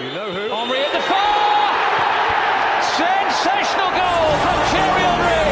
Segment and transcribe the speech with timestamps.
[0.00, 0.48] You know who?
[0.54, 1.72] Henry at the far!
[2.96, 5.46] Sensational goal from Thierry Henry!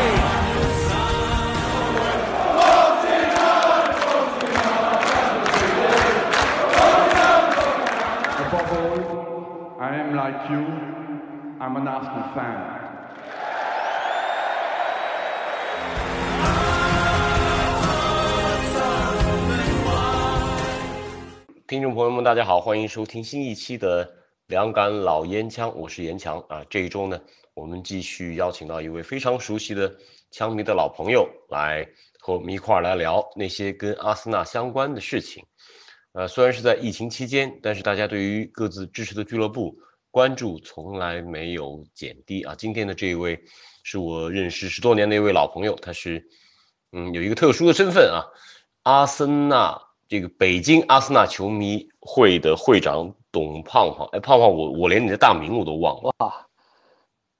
[8.44, 10.64] Above all, I am like you.
[11.60, 12.80] I'm an Arsenal fan.
[21.66, 24.06] 听众朋友们，大家好，欢迎收听新一期的《
[24.49, 26.65] 两杆老烟枪》，我是严强啊。
[26.71, 27.21] 这一周呢，
[27.53, 29.95] 我们继续邀请到一位非常熟悉的
[30.31, 31.87] 枪迷的老朋友来
[32.19, 35.45] 和我们一块儿来聊那些跟阿森纳相关的事情。
[36.13, 39.77] 呃，虽然是在疫情期间，但是大家对于各自支持的俱乐部
[40.09, 42.55] 关注从来没有减低啊。
[42.55, 43.43] 今天的这一位
[43.83, 46.27] 是我认识十多年的一位老朋友，他是
[46.91, 48.25] 嗯有一个特殊的身份啊，
[48.81, 49.83] 阿森纳。
[50.07, 56.11] 这个北京阿森纳球迷会的会长董胖胖，哎，胖胖，我我连你的大名我都忘了。
[56.17, 56.47] 哇，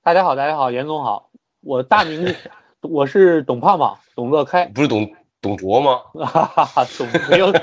[0.04, 1.30] 大家好，大家好，严总好，
[1.62, 2.36] 我大名
[2.82, 6.02] 我是董胖胖，董乐开，不是董董卓吗？
[6.14, 7.54] 哈哈哈，董没有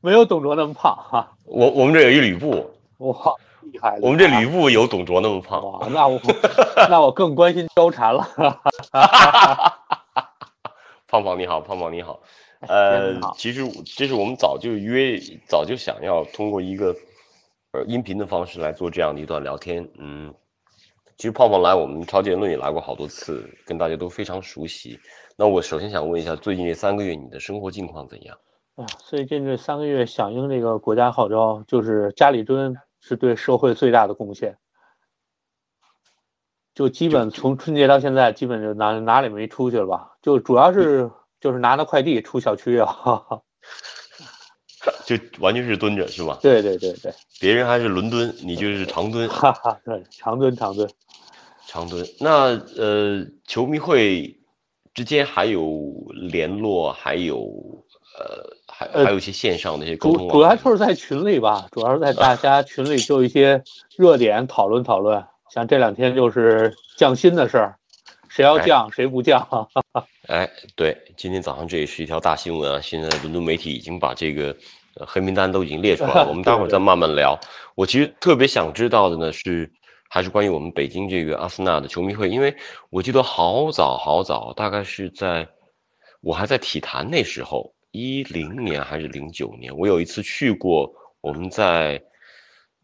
[0.00, 1.32] 没有董卓那么胖哈。
[1.44, 3.98] 我我们这有一吕布，哇，厉害。
[4.02, 5.64] 我们这吕布有董卓那么胖。
[5.64, 6.20] 哇，那我
[6.90, 8.22] 那我更关心貂蝉了。
[8.22, 8.60] 哈
[8.90, 9.06] 哈
[10.12, 10.32] 哈！
[11.06, 12.18] 胖胖你好，胖胖你好。
[12.66, 16.96] 呃，其实这是我们早就约，早就想要通过一个
[17.76, 19.88] 呃音频的方式来做这样的一段聊天。
[19.98, 20.34] 嗯，
[21.16, 24.98] 其实泡泡来我们超杰论也来过好多次，跟大家都非常熟悉。
[25.36, 28.38] 那我首先想问一下，最近这三个月你的生活境况怎样？
[28.76, 34.56] 啊，最近这三个月响应这个国家号召，就是家里蹲是对社会最大的贡献，
[36.74, 40.16] 就基本从春节到现在，基本就哪哪里没出去了吧？
[40.22, 41.10] 就主要是。
[41.38, 42.88] 就是拿着快递出小区啊，
[45.06, 46.38] 就完全是蹲着是吧？
[46.42, 49.28] 对对对对，别人还是伦敦，你就是长蹲。
[49.30, 50.88] 哈哈，对，长蹲长蹲，
[51.66, 52.06] 长蹲。
[52.20, 54.38] 那呃，球迷会
[54.94, 57.84] 之间还有联络，还有
[58.18, 60.28] 呃，还还有一些线上的一些沟通。
[60.28, 63.62] 主主要就是在群里吧，主要是在大家群里就一些
[63.96, 65.24] 热点讨论讨论。
[65.48, 67.76] 像这两天就是降薪的事儿，
[68.28, 69.68] 谁要降谁不降。
[70.28, 72.80] 哎，对，今天早上这也是一条大新闻啊！
[72.80, 74.56] 现在伦敦媒体已经把这个
[74.94, 77.38] 黑名单都已经列出来了，我们 待会儿再慢慢聊。
[77.76, 79.70] 我其实特别想知道的呢是，
[80.08, 82.56] 还是关于我们北京这个阿森纳的球迷会，因为
[82.90, 85.46] 我记得好早好早，大概是在
[86.20, 92.02] 我还在体坛那时候，一零年还是零九年，我有一次去过，我们在。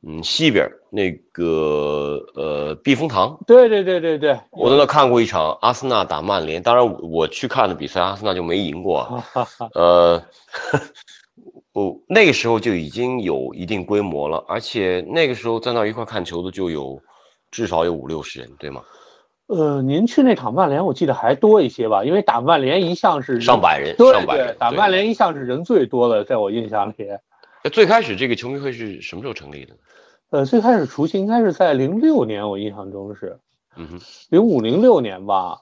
[0.04, 9.22] 嗯，西边那个呃避风塘，对对对对对，我在那看过一场阿森纳打曼联，当然我去看的比赛，阿森纳就没赢过。
[9.74, 10.24] 呃，
[11.72, 17.00] 我那个时候就已经有一定规模了，而且那个时候在那一块看球的就有
[17.52, 18.82] 至少有五六十人，对吗？
[19.46, 26.94] 呃，您去那场曼联，我记得还多一些吧，因为打曼联一向是上百人，对对，打曼联一向是人最多的，在我印象里。
[27.64, 29.76] 那最开始这个球迷会是什么时候成立的？
[30.30, 33.38] 呃，最开始雏形应该是在零六年，我印象中是，
[33.76, 34.00] 嗯哼，
[34.30, 35.60] 零五零六年吧。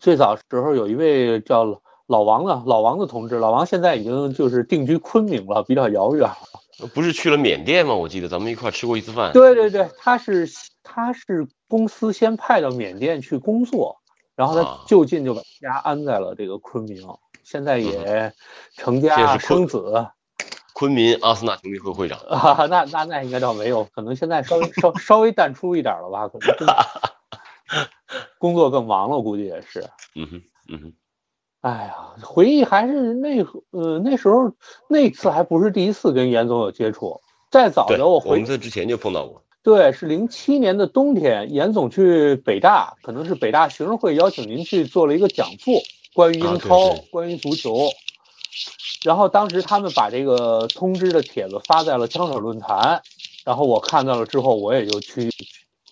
[0.00, 6.88] 最早时候有一位叫老王的老王的同志，老王现在已经就是定居昆明了，比较遥远了。
[6.94, 7.94] 不是去了缅甸吗？
[7.94, 9.32] 我记得咱们一块吃过一次饭。
[9.32, 10.48] 对对对，他是
[10.82, 13.96] 他是公司先派到缅甸去工作，
[14.34, 17.06] 然后他就近就把家安在了这个昆明，
[17.44, 18.32] 现在也
[18.74, 20.08] 成家生子。
[20.78, 27.86] 昆明阿森纳球迷会会长 啊，那那那应该倒没有，可能现在稍微稍 稍微淡出一点了吧，可能
[28.36, 29.88] 工作更忙了，估计也是。
[30.14, 30.92] 嗯哼，嗯哼。
[31.62, 34.52] 哎呀，回忆还是那呃那时候
[34.86, 39.42] 那次还不是第一次跟严总有接触，再早的我回我们在之前就碰到过。
[39.62, 45.80] 对，是零七年的冬天，严总去北大，可能是北大学生会邀请您去做了一个讲座，
[46.12, 47.88] 关于英超，关于足球。
[49.04, 53.00] 然后当时他们把这个通知的帖子发在了枪手论坛，
[53.44, 55.30] 然后我看到了之后，我也就去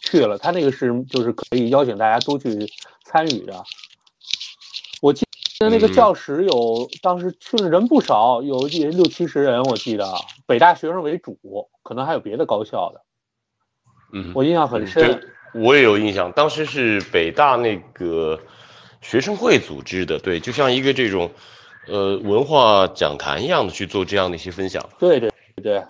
[0.01, 0.37] 去了。
[0.37, 2.69] 他那个是就是可以邀请大家都去
[3.05, 3.63] 参与的。
[5.01, 5.25] 我记
[5.61, 10.13] 得那个教室有当时去的人不少，有也六七十人，我记得
[10.47, 11.39] 北大学生为主，
[11.85, 13.03] 可能还有别的高校的。
[14.13, 15.23] 嗯，我印象很深。
[15.53, 18.41] 我也有印象，当时是北大那个
[19.01, 21.31] 学生会组织的，对，就像一个这种。
[21.87, 25.31] 呃，文化讲坛一样的去做这样的一些分享，对对
[25.63, 25.85] 对，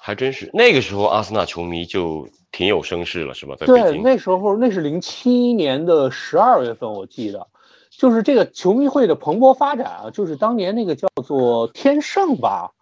[0.00, 0.50] 还真是。
[0.52, 3.54] 那个时候阿森纳球迷就挺有声势了，是吧？
[3.58, 7.48] 在对，那时候那是零七年的十二月份，我记得，
[7.90, 12.72] 就是这个球迷会的蓬勃发展啊，就是当年那个叫做天盛吧，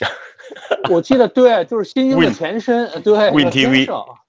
[0.90, 3.86] 我记得对，就是新英的前身，对，Win TV，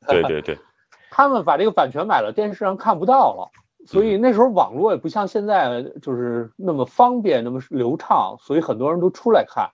[0.07, 0.57] 对对对，
[1.11, 3.51] 他们把这个版权买了，电视上看不到了，
[3.85, 9.69] 所嗯以那时候网络也不像现在就是那么方便、那么流畅，所以很多人都出来看。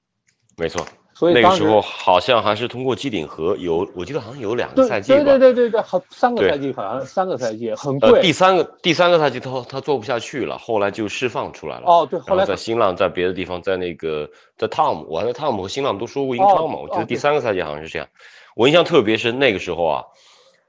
[0.57, 0.85] 没错。
[1.13, 5.17] 所以那个时候好像还是通过机顶盒有，我记得好像有两个赛季吧。
[5.17, 8.21] 对对对对对，好三个赛季，好像三个赛季，很呃，贵。
[8.21, 11.87] 第三个第三个赛季他他做不下去了，后来就释放出来了。
[11.87, 18.09] 哦，对，后来后在新浪，在别的地方，在那个在 Tom，我还在 Tom 和新浪都说过英超嘛，哦我记得第三个赛季好像是这样。
[18.55, 20.03] 我印象特别深，那个时候啊，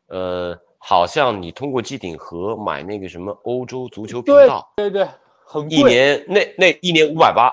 [0.09, 5.07] 呃，好像你通过机顶盒买那个什么欧洲足球频道，对对，
[5.45, 5.83] 很贵一。
[5.83, 7.53] 年那那一年五百八，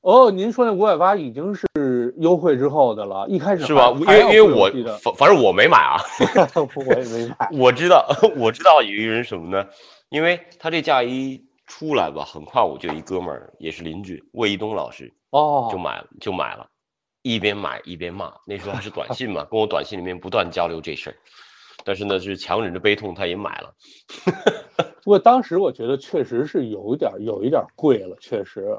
[0.00, 3.90] 哦，您说那五百八已经是优惠之后的了，一开始是吧？
[3.96, 4.70] 因为因为我
[5.02, 5.98] 反反正我没买啊，
[6.74, 7.48] 我也没买。
[7.52, 8.06] 我知道
[8.36, 9.66] 我知道有一个人什么呢？
[10.10, 16.66] 因为他这价一出来吧，很快我就一哥们儿也是邻居魏一东老师，哦，就买了，就买了，
[17.22, 18.34] 一边买一边骂。
[18.46, 21.16] 那时候还是短信嘛， 跟我短信里面不断交流这事儿。
[21.84, 23.74] 但是呢，就是强忍着悲痛，他也买了。
[25.04, 28.78] 不过当时我觉得确实是有一点儿有一点儿贵了，确实。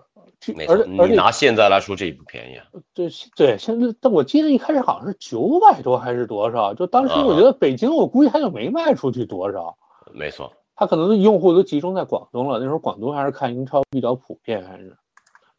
[0.68, 2.66] 而且你拿现在来说，这也不便宜啊。
[2.94, 9.78] 对对，现在但我记得一开始好像是九百多还是多少，就当时我觉得北京我估计他就没卖出去多少，
[10.14, 14.98] 没错，他可能用户都集中在广东了，那时候广东还是看英超比较普遍，还是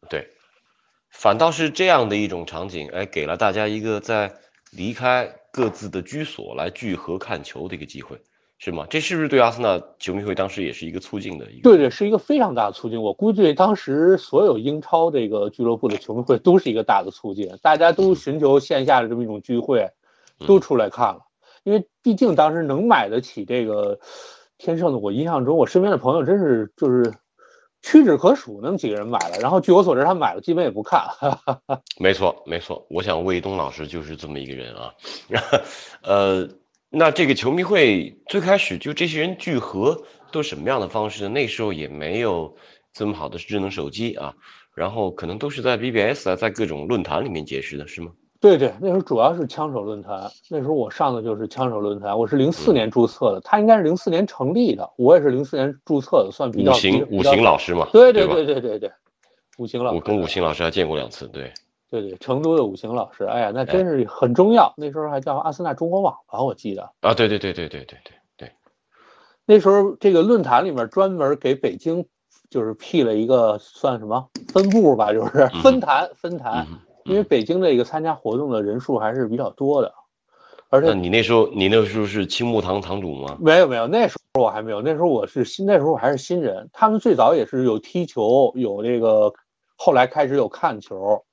[0.09, 0.27] 对，
[1.09, 4.35] 反倒是这样的一种场景，哎，给了大家一个在
[4.71, 8.19] 离开各自的居所来聚合看球的一个机会，
[8.57, 8.85] 是吗？
[8.89, 11.69] 这是不是对阿森纳球迷会当时也是一个促进的一个？
[11.69, 13.01] 对对，是一个非常大的促进。
[13.01, 19.89] 我估计当时所有英超这个俱乐部的球迷会都是一个大的促进，大家都寻求线下的这么一种聚会，
[20.45, 21.21] 都出来看了。
[21.63, 23.99] 因为毕竟当时能买得起这个
[24.57, 27.13] 天盛的，我印象中我身边的朋友真是就是
[27.89, 29.37] 屈指可数那么几个人买了。
[29.39, 31.07] 然后据我所知，他买了基本也不看。
[31.97, 34.93] 没错，没错，我想魏东老师就是这么一个人啊。
[36.03, 36.49] 呃，
[36.89, 40.03] 那这个球迷会最开始就这些人聚合
[40.33, 41.29] 都什么样的方式呢？
[41.29, 42.57] 那时候也没有
[42.91, 44.35] 这么好的智能手机啊，
[44.75, 48.11] 然后可能都是在 BBS 啊，在各种论坛里面结识的，是吗？
[48.39, 58.91] 对对，那时候主要是枪手论坛，那时候我上的就是枪手论坛，我是零四年注册的，他应该是零四年成立的，我也是零四年注册的，算比较五行五行老师嘛，对对对对对对，
[59.57, 61.51] 五行老师，我跟五行老师还见过两次，对，
[61.89, 64.73] 对对，成都的五行老师，哎呀，那真是很重要。
[64.77, 66.91] 那时候还叫阿森纳中国网吧，我记得。
[67.01, 68.51] 啊，对对对对对对对对，
[69.45, 72.05] 那时候这个论坛里面专门给北京
[72.51, 79.93] 就是辟了一个算什么分部吧，就是分坛分坛，嗯因为北京这个参加活动的人数还是比较多的，
[80.69, 83.37] 而且那你那时候你那时候是青木堂堂主吗？
[83.39, 86.69] 没有没有，那时候我还没有，那时候我是新，那时候我还是新人。
[86.73, 89.33] 他们最早也是有踢球，有这个，
[89.75, 91.23] 后来开始有看球。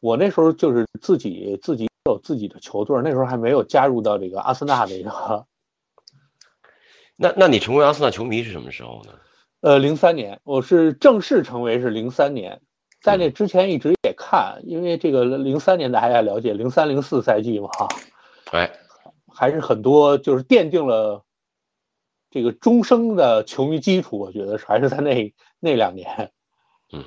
[0.00, 5.46] 我那时候就是自己自己有自己的球队，那时候还没有加入到这个阿森纳这个。
[7.16, 9.12] 那那你成为阿森纳球迷是什么时候呢？
[9.60, 12.60] 呃，零三年，我是正式成为是零三年，
[13.04, 17.68] 在那之前一直也看，因为这个零三年大家也了解，零三零四赛季嘛，
[18.50, 18.78] 哎，
[19.28, 21.22] 还是很多就是奠定了
[22.30, 26.30] 这个终生的球迷基础，我觉得是还是在那那两年。
[26.94, 27.04] 嗯，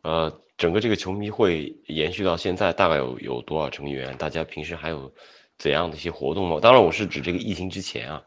[0.00, 4.16] 呃，整个这个球迷会延续到现在，大概有有多少成员？
[4.16, 5.12] 大家平时还有
[5.58, 6.58] 怎样的一些活动吗？
[6.62, 8.22] 当然，我是指这个疫情之前啊。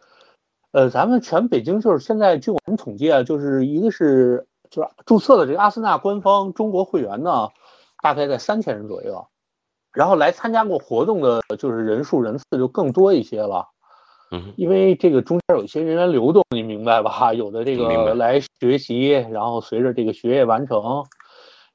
[0.70, 7.50] 呃，咱们全北京就是现在据我们统计啊，就是一个是就是注册的这个阿森纳官方中国会员呢，
[8.04, 9.28] 大概在三千人左右，
[9.92, 13.68] 然后来参加过活动的，就是人数人次就更多一些了。
[14.32, 17.34] 嗯，因为这个中间有一些人员流动，你明白吧？
[17.34, 21.04] 有的这个来学习，然后随着这个学业完成，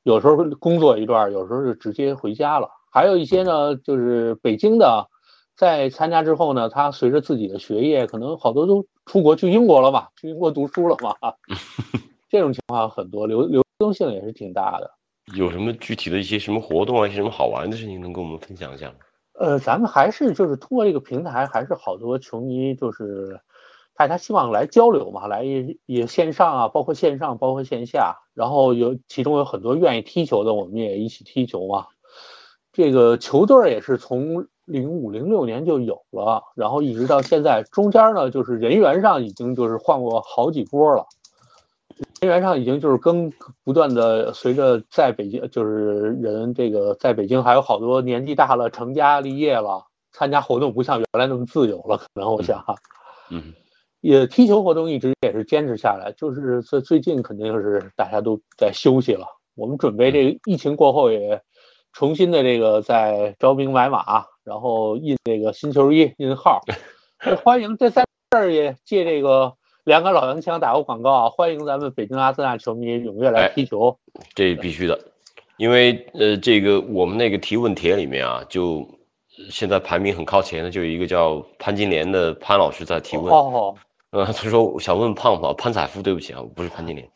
[0.05, 2.69] 有时候工作一段，有时候就直接回家了。
[2.93, 5.09] 还有一些呢，就是北京的，
[5.57, 11.17] 在参加之后呢，他随着自己的学业，可能好多都出国去英国了嘛，去英国读书了嘛。
[12.35, 14.91] 这种情况很多，流流动性也是挺大的。
[15.37, 18.95] 有什么具体的一些什么活动啊，一些什么好玩的事情能跟我们分享一下吗？
[19.35, 23.39] 呃，咱们还是就是通过这个平台，还是好多球迷就是
[23.95, 31.87] 大家希望来交流嘛，来也也线上啊，包括线上，包括线下，然后有其中有很多愿意踢球的，我们也一起踢球嘛。
[32.73, 41.07] 这个球队也是从零五零六年就有了，然后一直到现在，中间呢就是人员上已经就是换过好几波了。
[42.25, 43.31] 人员上已经就是更
[43.63, 52.75] 不断的随着在北京就是人这个在北京还有好多年纪大了成家立业了，参加活动不像原来那么自由了，可能我想哈，
[53.31, 53.53] 嗯，
[54.01, 59.27] 也踢球活动一直也是坚持下来，就是最最近肯定是大家都在休息了。
[59.55, 61.43] 我们准备这个疫情过后也
[61.93, 66.63] 重新的这个在招兵买马，然后印这个新球衣印号，
[67.45, 69.55] 欢迎这在这儿也借这个
[69.85, 73.99] 两个老洋枪打个广告啊，欢迎咱们北京阿森纳球迷踊跃来踢球。
[74.35, 74.99] 这必须的，
[75.59, 78.89] 因为呃，这个我们那个提问帖里面啊，就
[79.51, 83.27] 现在排名很靠前的，就有一个叫潘金莲的潘老师在提问。
[83.31, 83.75] 哦。
[84.11, 87.11] 呃，他说想问胖胖潘采夫，对不起啊，我不是潘金莲。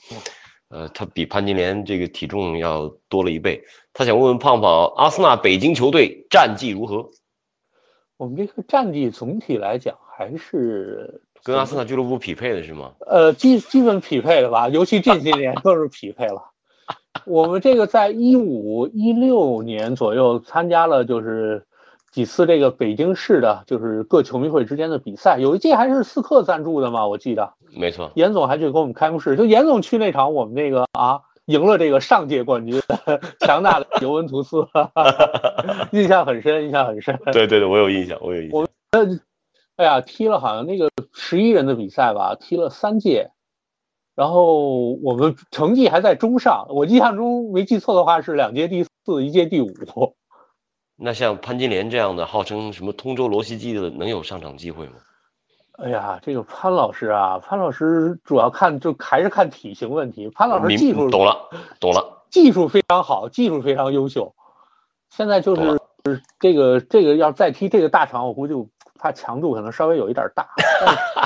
[0.68, 3.62] 呃，他比潘金莲这个体重要多了一倍。
[3.94, 7.08] 他想问问胖胖，阿森纳北京球队战绩如何？
[8.18, 12.92] 我们这个战绩总体来讲还是跟阿森纳俱乐部匹配的是吗？
[13.07, 16.50] 呃，基基本匹配的吧，尤其近些年更是匹配了。
[17.26, 21.64] 我们这个在一五一六年左右参加了，就是
[22.11, 25.38] 几次这个北京市的，就是各球迷会之间的比赛。
[25.38, 27.54] 有一届还是斯克赞助的嘛，我记得。
[27.76, 28.11] 没错。
[28.14, 31.21] 严总还去给我们开幕式，就严总去那场，我们那个啊。
[31.49, 32.78] 赢了这个上届冠军，
[33.40, 34.68] 强大的尤文图斯，
[35.92, 37.18] 印象很深，印象很深。
[37.33, 38.61] 对对对，我有印象，我有印象。
[38.61, 38.68] 我，
[39.78, 43.30] 哎呀，踢了好像那个十一人的比赛吧，踢了三届，
[44.16, 49.73] 然后我们成绩还在中上，我印象中没记错的话是两届第四，一届第五。
[50.97, 54.94] 那像潘金莲这样的号称什么通州罗西基的，能有上场机会吗？
[55.75, 60.28] 哎呀，这个潘老师啊，潘老师主要看就还是看体型问题。
[60.35, 64.35] 潘老师技术懂了，懂了，技术非常好，技术非常优秀。
[65.08, 65.78] 现在就是
[66.40, 68.54] 这个这个要再踢这个大场，我估计
[68.99, 70.49] 怕强度可能稍微有一点大。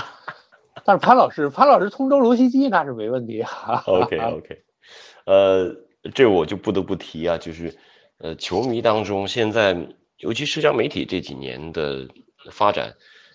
[0.84, 3.82] 但是潘老师，潘老师通州罗西基那是没问题啊。
[3.86, 4.62] OK OK，
[5.26, 5.74] 呃，
[6.14, 7.76] 这我就不得不提啊，就是
[8.18, 9.88] 呃，球迷当中现在
[10.18, 12.08] 尤其社交媒体这几年的
[12.50, 12.94] 发展。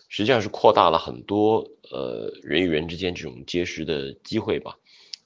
[0.10, 4.78] 实际上是扩大了很多呃人与人之间这种结识的机会吧，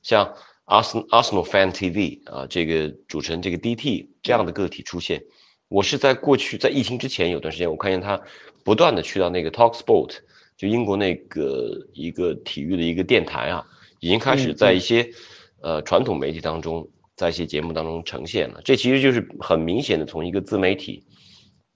[0.01, 0.33] 像
[0.65, 5.25] 阿森阿森纳 fan TV 啊，这个组成这个 DT 这样的个体出现，
[5.71, 8.21] 我是在过去在疫情之前有段时间，我看见他
[8.65, 10.17] 不断的去到那个 Talk Sport，
[10.57, 13.65] 就英国那个一个体育的一个电台啊，
[14.01, 15.09] 已经开始在一些
[15.61, 21.05] 呃传统媒体当中，在一些节目当中呈现了，这其实就是很明显的从一个自媒体，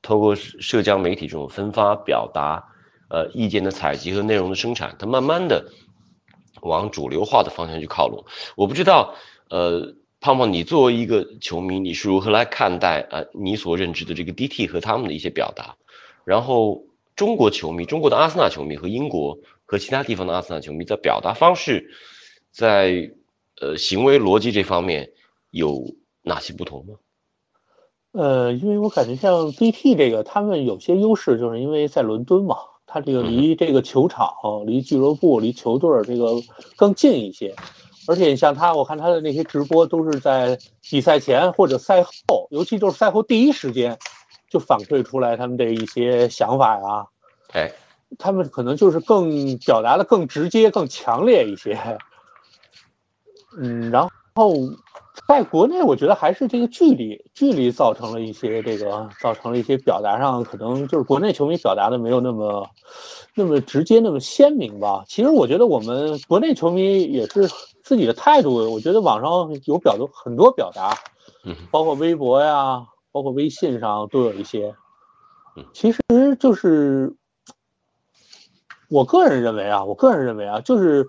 [0.01, 2.71] 透过社交媒体这种分发表达。
[3.07, 5.71] 呃，意见的采集和内容的生产，它慢慢的
[6.63, 8.25] 往主流化的方向去靠拢。
[8.57, 9.13] 我不知道，
[9.51, 9.93] 呃，
[10.25, 15.77] 胖胖，你作为一个球迷，你是如何来看待呃你所认知的这个 DT 和他们的一些表达？
[16.23, 21.91] 然后，中国球迷，中国的阿森纳球迷和英国和其他地方的阿森纳球迷在表达方式，
[22.49, 23.11] 在
[23.61, 25.11] 呃行为逻辑这方面
[25.51, 26.95] 有哪些不同吗？
[28.13, 32.57] 呃，因为我感觉像 DT 这个，他们有些优势，就是因为在伦敦嘛。
[32.87, 34.31] 他这个离这个球场、
[34.65, 36.41] 离俱乐部、离球队这个
[36.77, 37.53] 更近一些，
[38.07, 43.97] 而且你像他，我看他的那些直播都是在比赛前或者赛后，尤其就是赛后第一时间
[44.49, 47.07] 就反馈出来他们的一些想法呀。
[47.53, 47.71] 哎，
[48.17, 51.97] 他们可能就是更表达的更直接、更强烈一些。
[53.57, 54.53] 嗯，然后。
[55.27, 62.69] 在国内，我觉得还是这个距离，距离造成了一些这个，造成了一些表达上可能就是国内球迷表达的没有那么，
[63.33, 65.05] 那么直接，那么鲜明吧。
[65.07, 67.49] 其实我觉得我们国内球迷也是
[67.81, 70.95] 自己的态度，我觉得网上有表达很多表达，
[71.43, 74.75] 嗯，包括微博呀，包括微信上都有一些，
[75.73, 76.01] 其实
[76.39, 77.15] 就是
[78.89, 81.07] 我个人认为啊，我个人认为啊，就是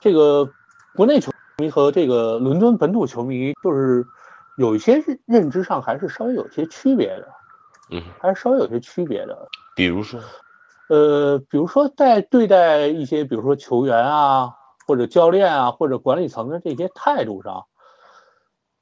[0.00, 0.48] 这个
[0.94, 1.32] 国内球。
[1.58, 4.06] 迷和这个伦敦本土球迷就是
[4.56, 7.28] 有一些认知上还是稍微有些区别的，
[7.90, 9.48] 嗯，还是稍微有些区别的。
[9.74, 10.20] 比如说，
[10.88, 14.54] 呃，比如说在对待一些，比如说球员啊，
[14.86, 17.66] 或者教练啊，或者管理层的这些态度上，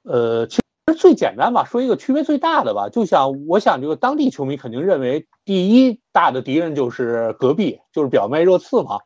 [0.02, 0.56] 呃，其
[0.86, 8.98] 实最简单吧，说一个区别最大的吧，就像我想这个当地球迷肯定认为第一大的敌人就是隔壁，就是表妹热刺嘛。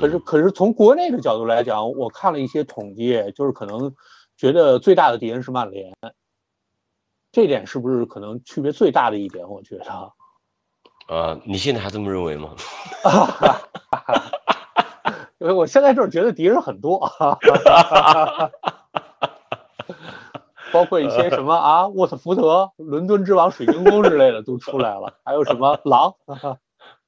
[0.00, 3.94] 可是，可是从国内的角度来讲，我看了一些统计，就是可能
[4.36, 5.92] 觉得最大的敌人是曼联，
[7.32, 9.48] 这点是不是可能区别最大的一点？
[9.48, 10.12] 我觉得，
[11.08, 12.54] 呃，你现在还这么认为吗？
[15.38, 17.10] 因为我现在就是觉得敌人很多，
[20.72, 26.14] 包括一些什么啊，沃特福德、伦敦之王、水晶宫之类的都出来了，还有什么狼？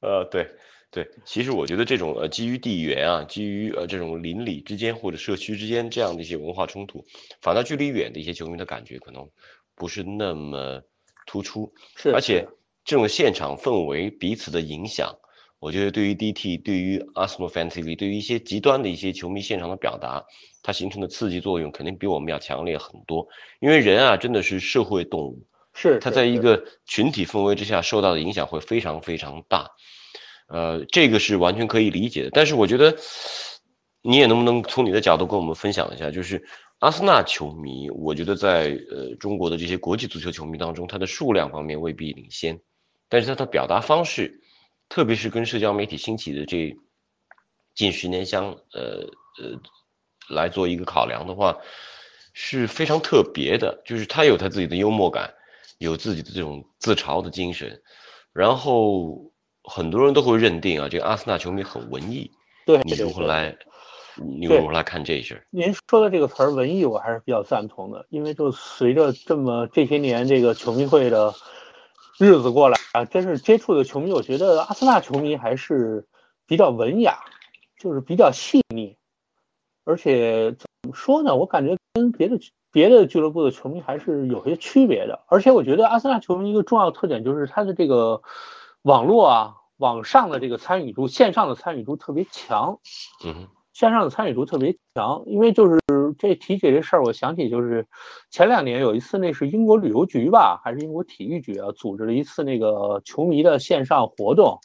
[0.01, 0.55] 呃，对。
[0.91, 7.05] 对，其实我觉得这种呃基于地缘啊，基于呃这种邻里之间或者社区之间这样的一些文化冲突，
[7.43, 9.29] 反倒距离远的一些球迷的感觉可能
[9.75, 10.83] 不是那么
[11.27, 11.75] 突出。
[11.95, 12.49] 是，而且
[12.85, 15.19] 这种现场氛围彼此的影响，
[15.59, 20.25] 我觉得对于 DT，对于 Arsenal Fan TV，对于一些极端的一些球迷现场的表达，
[20.63, 23.29] 它形成的刺激作用肯定比我们要强烈很多。
[23.61, 29.73] 因为人啊，真的是社会动物，是他在一个群体氛围之下受到的影响会非常非常大，
[30.49, 32.31] 呃，这个是完全可以理解的。
[32.33, 32.97] 但是我觉得，
[34.03, 36.45] 你也能不能从你的角度跟我们分享一下，就是
[36.79, 42.61] 阿森纳球迷，我觉得在呃中国的这些国际足球球迷当中，他的数量方面未必领先，
[43.09, 44.41] 但是他的表达方式，
[44.89, 46.77] 特别是跟社交媒体兴起的这
[47.75, 49.61] 近十年相呃呃
[50.29, 51.59] 来做一个考量的话，
[52.33, 55.35] 是非常特别的，就是他有他自己的幽默感。
[55.79, 57.83] 有自己的这种自嘲的精神，
[58.33, 59.31] 然后
[59.69, 62.31] 很多人都会认定啊，这个阿森纳球迷很文艺。
[62.67, 63.57] 对，你如何来，
[64.17, 65.47] 你如何来看这事儿？
[65.51, 71.35] 您说的这个词儿“文艺”，我还是比较赞同的，因为就随着这么这些年这个球迷会的
[72.19, 76.07] 日子过来啊，真是接触的球迷，我觉得阿森纳球迷还是
[76.47, 77.21] 比较文雅，
[77.79, 78.97] 就是比较细腻，
[79.85, 81.37] 而且怎么说呢？
[81.37, 82.39] 我感觉跟别的。
[82.71, 88.21] 别的俱乐部的球迷还是有些区别的，而且我觉得阿森纳球迷一个重要特点就是他的这个
[88.83, 92.79] 网络啊，网上的这个参与度，线上的参与度特别强。
[93.25, 95.81] 嗯，线上的参与度特别强，因为就是
[96.19, 97.87] 这提起这事儿，我想起就是
[98.31, 104.59] 前两年有一次，那是英国旅游局吧，还是英国体育局啊，组织了一次那个球迷的线上活动，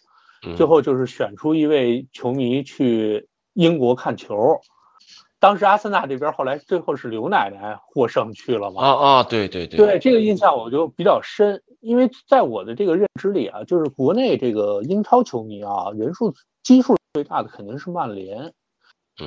[0.58, 4.60] 最后就是选出一位球迷去英国看球。
[5.44, 8.82] 当时阿森纳这边后来最后是刘奶奶获胜去了嘛？
[8.82, 16.34] 啊啊，对对对，对这个印象我就比较深，因为在我的这个认知里啊，就是国内这个英超球迷啊，人数
[16.64, 18.54] 基数最大的肯定是曼联，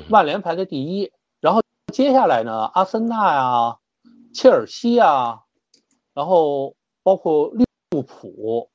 [0.09, 1.61] 曼联排在第一，然后
[1.93, 3.77] 接下来呢，阿森纳呀、
[4.33, 5.41] 切尔西啊，
[6.15, 7.63] 然后包括利
[7.95, 8.71] 物浦，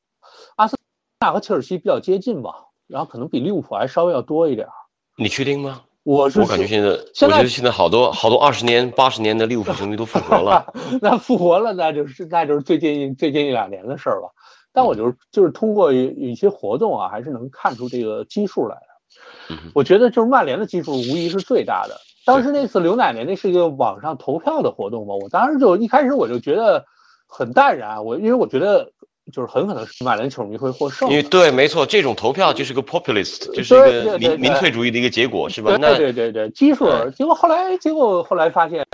[0.54, 0.78] 阿森
[1.18, 4.68] 纳和切尔西比较接近吧，然后可能比利物浦还稍微要多一点。
[5.16, 5.82] 你确定吗？
[6.04, 10.72] 我是我感觉现在，我觉得现在好多好多二十年、八十年的利物浦球迷都复活了。
[11.00, 14.34] 那复活了，那就是那就是最近最近一两年的事儿了。
[14.72, 19.56] 但我就是就是通过一些活动啊，还是能看出这个基数来的。
[19.74, 22.00] 我觉得就是曼联的基数无疑是最大的。
[22.24, 26.84] 当时那次刘奶奶那是一个网上投票的活动嘛，我当时就一开始我就觉得
[27.26, 28.90] 很淡然，我因为我觉得。
[29.30, 35.76] 就是很可能是曼联球迷会获胜，因为对，没错，这种投票就是个 populist，就是一个民民粹主义的一个结果，是吧？
[35.78, 36.88] 对对对对，基数。
[37.10, 38.84] 结果后来，结果后来发现，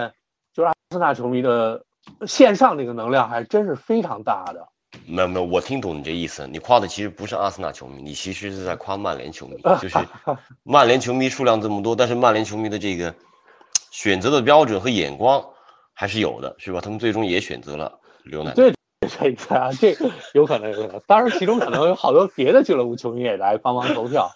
[0.52, 1.84] 就是阿森纳球迷的
[2.26, 4.68] 线上这个能量还真是非常大的。
[5.06, 9.96] 没有没有，我听懂你这意思，你夸的其实不是阿森纳球迷，你其实是在夸曼联球迷， 就是
[10.62, 13.14] 曼联球迷数量这么多，但是曼联球迷的这个
[13.90, 15.44] 选择的标准和眼光
[15.94, 16.80] 还是有的，是吧？
[16.82, 18.54] 他们最终也选择了刘奶奶。
[18.54, 18.77] 对。
[19.08, 19.96] 这个啊，这
[20.34, 21.00] 有可能，有可能。
[21.06, 24.30] 当然，其中可能有好多别的俱乐部球迷也来帮忙投票。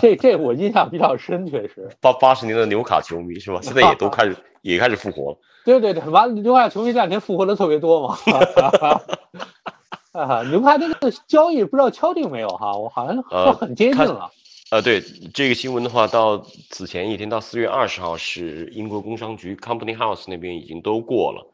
[0.00, 1.90] 这这我印象比较深，确实。
[2.00, 3.60] 八八十年的纽卡球迷是吧？
[3.62, 5.38] 现在也都开始也开始复活了。
[5.64, 8.16] 对对对，完纽卡球迷这两天复活的特别多嘛。
[10.12, 12.72] 啊，纽卡这个交易不知道敲定没有哈？
[12.72, 14.30] 我好像说很接近了。
[14.70, 21.46] 呃，对这个新闻的话，到此前一天，到四月二十号是英国工商局 Company House 那边已经都过了。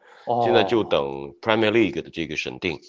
[0.43, 2.79] 现在就等 Premier League 的这个审定。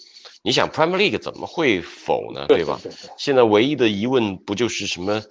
[0.43, 2.45] 你想 Premier League 怎么会否呢？
[2.47, 2.79] 对吧？
[3.17, 5.21] 现在唯一的疑问不就是什么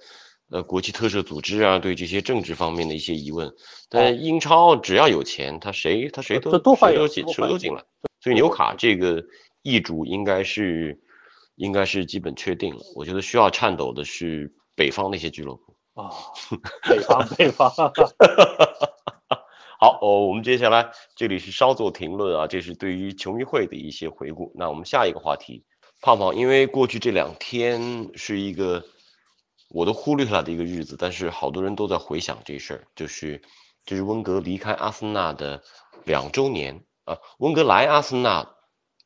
[0.51, 3.51] 呃国际特赦组织啊，对这些政治方面的一些疑问。
[3.89, 7.83] 但英超只要有钱，他谁他谁都谁都进谁都进来。
[8.21, 9.23] 所以纽卡这个
[9.63, 10.99] 易主应该是
[11.55, 12.81] 应该是基本确定了。
[12.95, 16.11] 我觉得需要颤抖的是北方那些俱乐部啊，
[16.87, 17.71] 北方北方。
[19.79, 24.51] 好哦，我们接下来这里是稍作评论啊，这是对于球迷会的一些回顾。
[24.55, 25.65] 那我们下一个话题，
[26.01, 28.83] 胖胖，因为过去这两天是一个
[29.69, 33.43] 我都忽略了的一个日子，但是好多人都在回想这事儿，就是
[33.85, 35.61] 这是温格离开阿森纳的
[36.05, 37.19] 两周年啊。
[37.37, 38.55] 温格来阿森纳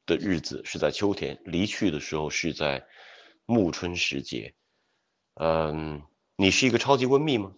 [0.06, 2.86] 的日子是在秋天，离去的时候是在
[3.46, 4.54] 暮春时节。
[5.36, 6.02] 嗯，
[6.38, 7.52] 你是一个超级温密吗？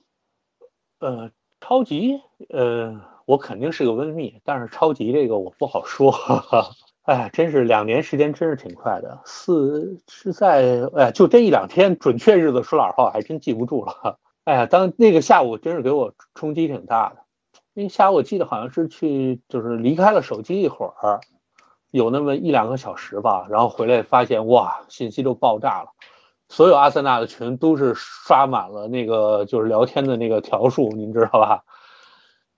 [0.98, 1.32] 呃。
[1.66, 6.14] 超级，呃，我肯定是个温密，但是超级这个我不好说。
[7.04, 14.20] 哎，真是两年时间真是挺快的，四是在哎，就这一两天，准确日子说老实话我还真记不住了。
[14.44, 17.22] 哎呀，当那个下午真是给我冲击挺大的，
[17.74, 21.22] 那下午我记得好像是去就是离开了手机一会儿，
[21.92, 25.92] 有那么一两个小时吧，然后回来发现哇，信息都爆炸了。
[26.54, 31.64] 所有阿森纳的群都是刷满了那个就是聊天的那个条数，您知道吧？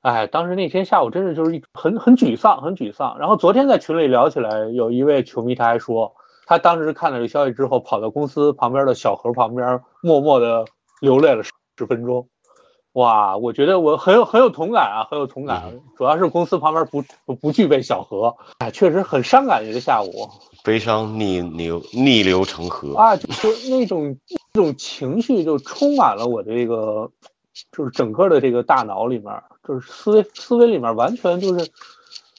[0.02, 3.18] 哎，当时那天下午真是就是一很很沮丧，很沮丧。
[3.20, 6.14] 然后昨天在群里聊起来，有一位球迷他还说，
[6.46, 10.66] 他当时看到这消息之后，跑到公司旁边的小河旁边，默默的
[11.00, 12.28] 流泪了十分钟。
[12.92, 15.64] 哇，我觉得我很有很有同感啊，很有同感。
[15.72, 20.12] 嗯主要是公司旁边不不不具备小河，哎，确实很伤感的一个下午
[20.66, 22.98] 悲伤逆流逆流成河。
[22.98, 24.18] 啊，就是那种
[24.54, 27.12] 那种情绪就充满了我的这个，
[27.72, 31.72] 就是整个的这个大脑里面，就是思维思维里面完全就是，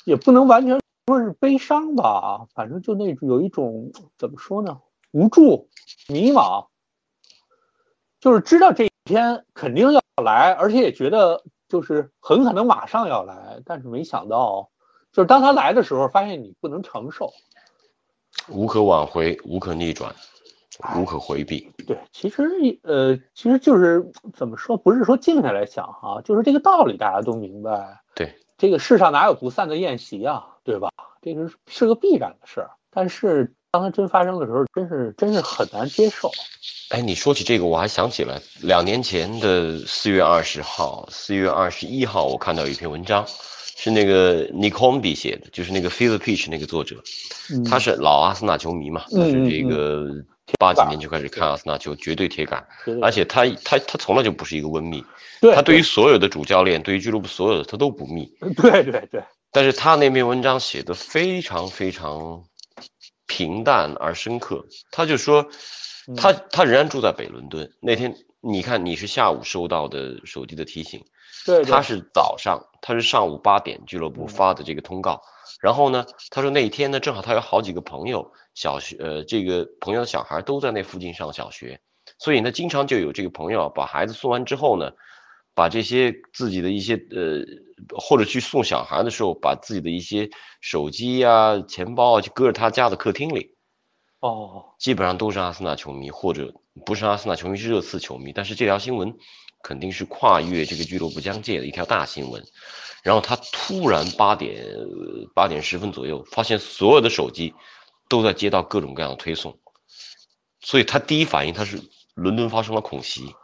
[0.05, 4.81] 也不能完全说是悲伤吧，反正就那有一种怎么说呢，
[5.13, 5.69] 无助、
[6.09, 6.67] 迷茫，
[8.21, 14.71] 就是知道这一天肯定要来，而且也觉得就是很可能马上要来，但是没想到，
[15.13, 17.33] 就是当他来的时候，发现你不能承受。
[18.49, 20.15] 无可挽回，无可逆转，
[20.97, 21.71] 无可回避。
[21.87, 22.45] 对，其实
[22.83, 28.01] 呃，其实就是怎么说，不是说静下来想哈、就是这个道理大家都明白。
[28.15, 30.91] 对，这个世上哪有不散的宴席啊，对吧？
[31.23, 36.31] 这个是是个必然的事儿，但是当它真发生的时候，真是真是很难接受。
[36.91, 43.27] 哎，你说起这个，我还想起来，两年前的四月二十号、四月二十一号，我看到有一篇文章，
[43.79, 47.03] 是那个 Nick Hornby 写的，就是那个 Feel the Pitch 那个作者，
[47.51, 47.63] 嗯。
[47.63, 50.25] 他是老阿森纳球迷嘛，他是这个
[50.59, 52.67] 八几年就开始看阿森纳球，绝对铁杆，
[53.03, 55.05] 而且他他他从来就不是一个温密，
[55.55, 62.45] 他对于所有的主教练，对于俱乐部所有的他都不密，对对对，但是他那篇文章写的非常非常
[63.27, 64.65] 平淡而深刻。
[64.91, 65.51] 他就说，
[66.17, 67.71] 他他仍然住在北伦敦。
[67.83, 71.05] 那天你看你是下午收到的手机的提醒，
[71.45, 71.65] 对对。
[71.65, 75.21] 他是早上，他是上午八点俱乐部发的这个通告。
[75.61, 81.81] 然后呢，他说那一天呢，正好他有好几个朋友，小学呃这个朋友的小孩都在那附近上小学，
[82.19, 84.93] 所以呢，经常就有这个朋友啊把孩子送完之后呢，
[85.55, 87.45] 把这些自己的一些呃，
[87.99, 90.29] 或者去送小孩的时候，把自己的一些
[90.61, 93.57] 手机啊、钱包啊，就搁在他家的客厅里，
[94.21, 96.53] 哦，基本上都是阿森纳球迷，或者
[96.85, 99.17] 不是阿森纳球迷是热刺球迷，但是这条新闻
[99.67, 102.45] 肯定是跨越这个俱乐部疆界的一条大新闻。
[103.03, 104.65] 然后他突然八点
[105.35, 107.53] 八点十分左右，发现所有的手机
[108.09, 109.59] 都在接到各种各样的推送，
[110.61, 111.83] 所以他第一反应他是
[112.15, 113.35] 伦敦发生了恐袭，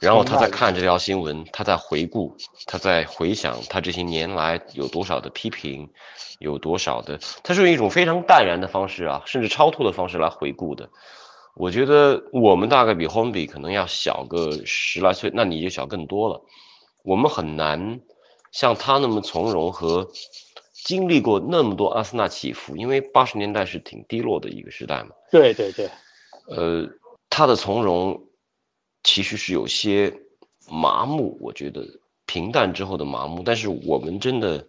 [0.00, 5.90] 然后他在看这条新闻，他在回顾，他在回想他这些年来有多少的批评，
[6.38, 10.88] 有多少的，他是用一种非常淡然的方式啊，甚至超脱的方式来回顾的。
[11.54, 16.42] 我觉得我们大概比 Homeby 可能要小个十来岁，那你就小更多了。
[17.04, 18.00] 我们很难
[18.50, 20.10] 像他那么从容和
[20.72, 25.10] 经历过那么多阿森纳起伏，因为八十年代是挺低落的一个时代嘛。
[25.30, 25.88] 对对对，
[26.48, 26.88] 呃，
[27.30, 28.24] 他的从容
[29.02, 30.20] 其实是有些
[30.68, 31.86] 麻木，我觉得
[32.26, 34.66] 平淡之后的麻木，但是我们真的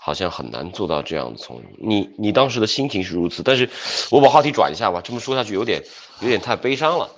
[0.00, 1.70] 好像很难做到这样的从容。
[1.78, 3.68] 你你当时的心情是如此，但是
[4.10, 5.84] 我把话题转一下吧，这么说下去有点
[6.20, 7.10] 有点太悲伤了。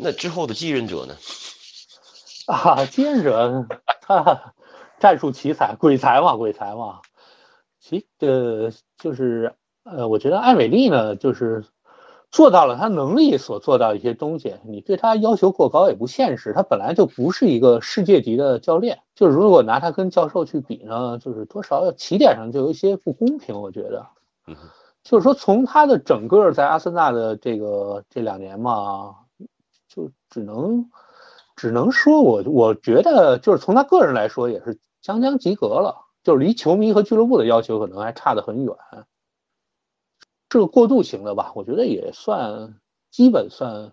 [0.00, 1.16] 那之后的继任者呢？
[2.46, 3.66] 啊，继任者
[4.00, 4.54] 他
[5.00, 7.00] 战术奇才，鬼才嘛，鬼才嘛。
[7.80, 11.64] 其呃就是呃，我觉得艾美丽呢，就是
[12.30, 14.56] 做到了他能力所做到一些东西。
[14.64, 19.00] 你对他要求过高也不现实，他本来就不是一个世界级的教练。
[19.14, 24.06] 就是如果拿他跟教授去比呢，就是多少起点上就有一些不公平，我觉得。
[25.04, 29.14] 就是说，从他的整个在阿森纳的这个这两年嘛，
[29.88, 30.90] 就只能
[31.56, 38.74] 只能说我我觉得就是从他个人来说也是将将及格了，就是离球迷和俱乐部的要求可能还差得很远，
[40.50, 42.80] 是个过渡型的吧，我觉得也算
[43.10, 43.92] 基本算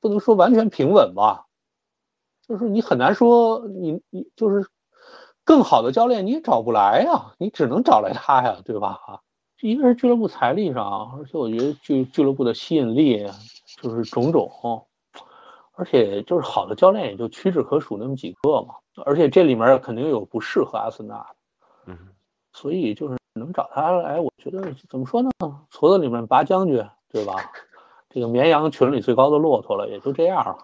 [0.00, 1.46] 不能说完全平稳吧，
[2.46, 4.68] 就是你很难说你你就是
[5.44, 9.22] 更好的教练你也找不来呀，你只能找来他呀，对吧？
[9.60, 13.26] 一个是俱乐部财力上，而且我觉得俱俱乐部的吸引力
[13.82, 14.86] 就是种种，
[15.72, 21.36] 而且就是好的教练也就屈指可数那么几个嘛，而且这里面肯定有不适合阿森纳的，
[21.86, 21.98] 嗯，
[22.52, 25.30] 所以就是能找他来，我觉得怎么说呢？
[25.72, 27.34] 矬子里面拔将军，对吧？
[28.10, 30.58] 这个绵羊群里最高的骆驼了，也就这样了，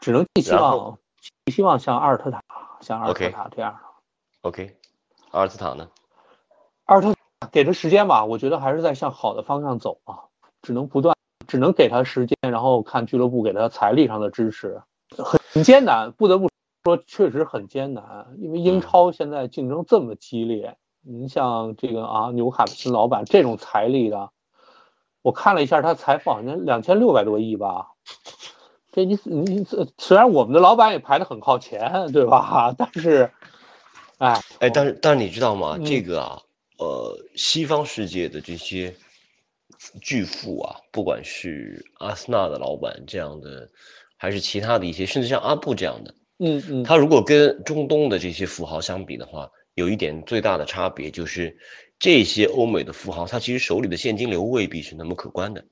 [0.00, 0.98] 只能寄希望，
[1.46, 2.42] 寄希望像阿尔特塔，
[2.80, 3.78] 像阿尔特塔这样。
[4.42, 4.76] OK，
[5.30, 5.88] 阿尔特塔呢？
[6.86, 10.24] 阿尔特塔给他时间吧，我觉得还是在向好的方向走啊，
[10.62, 14.82] 只能不断，只能给他时间，然后看俱乐部给他财力上的支持，
[15.16, 16.50] 很很艰难，不得不
[16.84, 24.30] 说确实很艰难，因为英超现在竞争这么激烈，你像这个啊纽卡斯老板这种财力的，
[25.22, 27.92] 我看了一下他财富好像两千六百多亿吧。
[28.92, 29.66] 这你你
[29.96, 32.74] 虽然我们的老板也排得很靠前，对吧？
[32.76, 33.30] 但是，
[34.18, 35.76] 哎，哎，但是但是你知道吗？
[35.78, 36.42] 嗯这个啊，
[36.78, 38.94] 呃，西方世界的这些
[40.02, 43.70] 巨富啊，不管是阿森纳的老板这样的，
[44.18, 51.56] 还是其他的一些，甚至像阿布这样的，嗯嗯，他如果跟中东的这些富豪相比的话，有一点最大的差别就是
[51.98, 55.64] 这些欧美的富豪，他其实手里的现金流未必是那么可观的。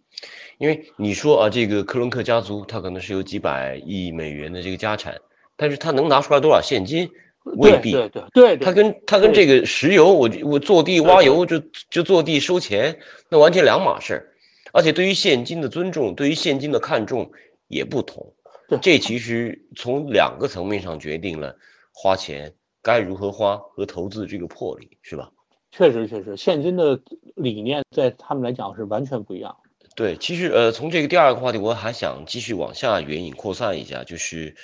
[0.58, 5.20] 因为你说啊，这个克伦克家族他可能是有几百亿美元的这个家产，
[5.56, 7.10] 但是他能拿出来多少现金？
[7.44, 7.90] 未必。
[7.90, 14.28] 对对对，他跟他跟这个石油，我我坐地挖油就就坐地收钱，那完全两码事儿。
[14.72, 17.32] 而且对于现金的尊重，对于现金的看重
[17.66, 18.34] 也不同。
[18.78, 21.56] 这其实从两个层面上决定了
[21.92, 25.32] 花钱该如何花和投资这个魄力，是吧？
[25.70, 27.00] 确实确实，现金的
[27.34, 29.56] 理念在他们来讲是完全不一样。
[29.96, 34.56] 对，其实呃，从这个第二个话题，我还想继续往下援引扩散一下，就是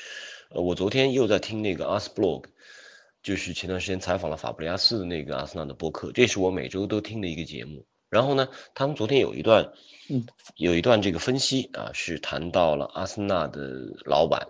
[0.51, 2.45] 呃，我昨天又在听那个阿斯 blog。
[3.21, 7.85] 就是前段时间采访了法布里亚斯的那个阿森纳的播客，这是我每周都听的一个节目。
[8.11, 9.73] 然后呢，他们昨天有一段，
[10.09, 13.61] 嗯，有一段这个分析啊，是谈到了阿森纳的
[14.05, 14.49] 老板，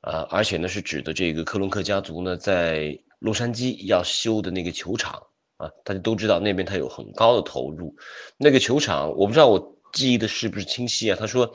[0.00, 7.96] 啊，而且呢是指的这个克伦克家族呢在洛杉矶要修的那个球场啊，大家都知道那边他有很高的投入，
[8.36, 11.16] 那个球场我不知道我记忆的是不是清晰啊？
[11.18, 11.54] 他说。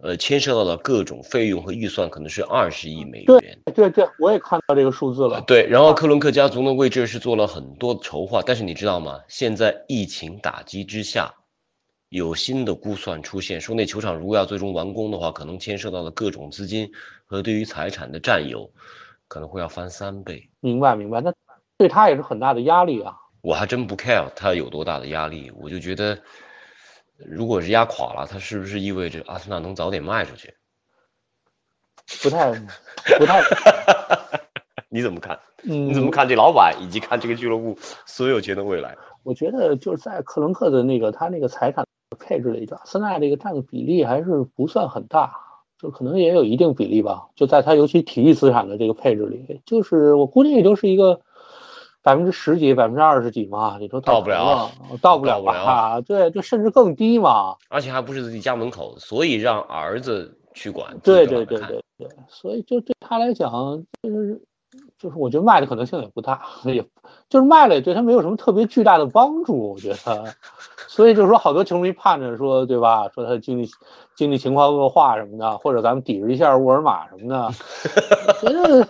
[0.00, 3.26] 呃，牵涉到的各种费用和预算可能是二十亿美元。
[3.26, 5.40] 对对对，我也看到这个数字了。
[5.42, 9.20] 对，然后克伦克家族呢为这事做了很多筹划，但是你知道吗？
[9.28, 11.34] 现在疫情打击之下，
[12.08, 16.92] 有新的估算出现，说那球场如果要最终完工的话，可能牵涉到的各种资金
[17.26, 18.70] 和对于财产的占有，
[19.28, 20.50] 可能会要翻三倍。
[20.60, 21.32] 明白明白，那
[21.76, 23.16] 对他也是很大的压力啊。
[23.40, 26.18] 我还真不 care 他有多大的压力，我就觉得。
[27.26, 30.54] 如果是压垮了，他是不是意味着阿森纳能早点卖出去？
[32.22, 32.52] 不太，
[33.18, 33.42] 不太。
[34.90, 35.38] 你怎么看？
[35.62, 38.96] 你怎么看这老板以及看这个俱乐部所有权的未来？
[39.22, 41.84] 我觉得就是在克伦克的那个他那个财产
[42.18, 45.32] 配置里边，阿森纳这个占的比例还是不算很大，
[45.78, 47.26] 就可能也有一定比例吧。
[47.36, 51.20] 就在他尤其体育资产的这个配置里，就是我估计也就是一个。
[52.00, 53.76] 百分之十几，百分之二十几嘛？
[53.78, 54.70] 你说到不了，
[55.02, 56.00] 到不了吧？
[56.00, 57.56] 对，就甚至更低嘛。
[57.68, 60.98] 而且还不是自己家门口，所以让儿子去管。
[61.02, 63.50] 对对对对对，所以就对他来讲，
[64.02, 64.42] 就是
[64.98, 66.82] 就是，我觉得卖的可能性也不大，也
[67.28, 70.34] 就是卖了也对他没有什么特别巨大的帮助，我觉得。
[70.88, 73.08] 所以就是说，好多球迷盼着说，对吧？
[73.08, 73.70] 说他的经济
[74.16, 77.50] 经济情况恶化什么的，或者咱们抵制一下沃尔玛什么的，
[78.42, 78.88] 觉得。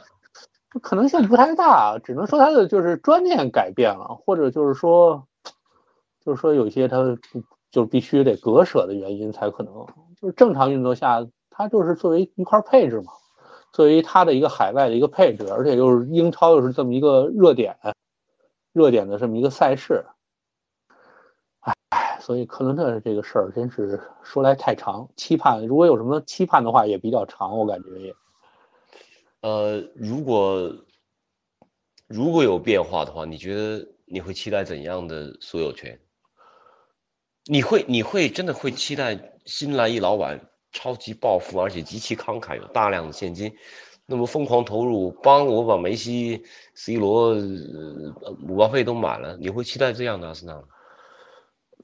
[0.83, 5.24] 可能性不太大，只能说他的就是观念改变了，或者就是说，
[6.22, 7.16] 就是说有一些他
[7.70, 9.87] 就必须得割舍的原因才可能。
[10.20, 11.26] 就是正常运作下，
[11.59, 13.12] 他就是作为一块配置嘛，
[13.73, 17.77] 作为他的一个海外的一个配置，而且又是英超又是这么一个热点，
[18.73, 20.07] 热点的这么一个赛事。
[21.59, 28.14] 哎，所以克伦特这个事儿真是说来太长，期盼如果有什么期盼的话也比较长，我感觉也。
[29.40, 30.77] 呃，如果
[32.07, 35.99] 如果有变化的话，你觉得你会期待怎样的所有权？
[37.47, 43.54] 你会你会真的会期待新来一老板超级暴富，而且极其慷慨，有大量的现金，
[44.07, 50.62] 那么疯狂投入，帮我把梅西、C 罗、姆巴佩都买了，你会期待这样的阿森纳吗？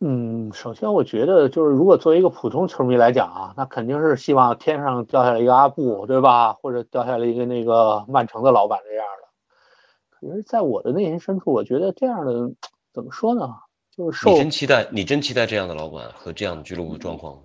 [0.00, 6.52] 嗯，首先我觉得就是，如果作为一个普通球迷来讲啊，那肯定是希望天上掉下来一个阿布，对吧？
[6.52, 10.28] 或者掉下来一个那个曼城的老板这样的。
[10.28, 12.52] 可是，在我的内心深处，我觉得这样的
[12.92, 13.54] 怎么说呢？
[13.96, 17.42] 就是受你真期待，你真期待这样的老板和这样的俱乐部状况吗？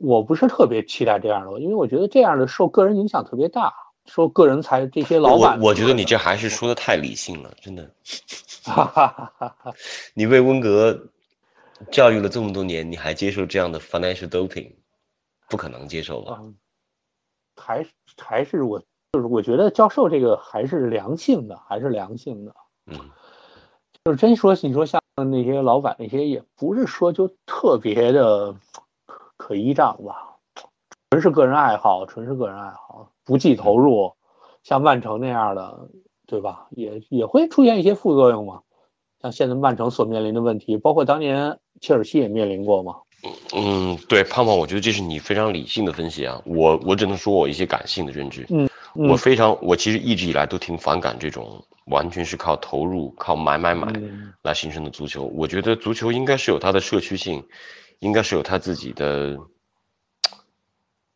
[0.00, 3.72] 我不是特别期待这样的，因为我觉得这样的受个人影响特别大，
[4.06, 5.60] 受个人才这些老板。
[5.60, 7.90] 我我觉得你这还是说的太理性了，真的。
[8.64, 9.74] 哈哈哈哈哈！
[10.14, 11.08] 你被温格。
[11.90, 14.70] 教育了这么多年，你还接受这样的 financial doping？
[15.50, 16.40] 不可能接受吧？
[17.56, 17.84] 还
[18.16, 18.78] 还是我
[19.12, 22.54] 就是我觉得教授这个还是良性的，还是良性的。
[22.86, 22.96] 嗯，
[24.04, 28.54] 就是真说你说像那些老板那些，也不是说就特别的
[29.44, 30.38] 可依仗吧，
[31.10, 34.14] 纯是个人爱好，纯是个人爱好，不计投入。
[34.62, 35.90] 像曼城那样的，
[36.26, 36.68] 对吧？
[36.70, 38.62] 也也会出现一些副作用嘛。
[39.20, 41.58] 像现在曼城所面临的问题，包括当年。
[41.80, 42.94] 切尔西也面临过嘛？
[43.54, 46.40] 嗯，对，胖胖，我觉得这是你非常理性的分析啊。
[46.46, 48.46] 我我只能说我一些感性的认知。
[48.48, 53.92] 嗯，我非常，我其实一直以来都挺反感这种完全是靠投入、靠买买买
[54.40, 55.24] 来形成的足球。
[55.24, 57.44] 我觉得足球应该是有它的社区性，
[58.04, 59.38] 应该是有它自己的，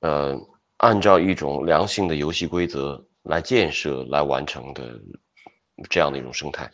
[0.01, 0.41] 呃，
[0.79, 4.99] 按照一种良性的游戏规则来建设、来完成的
[5.91, 6.71] 这样的一种生态。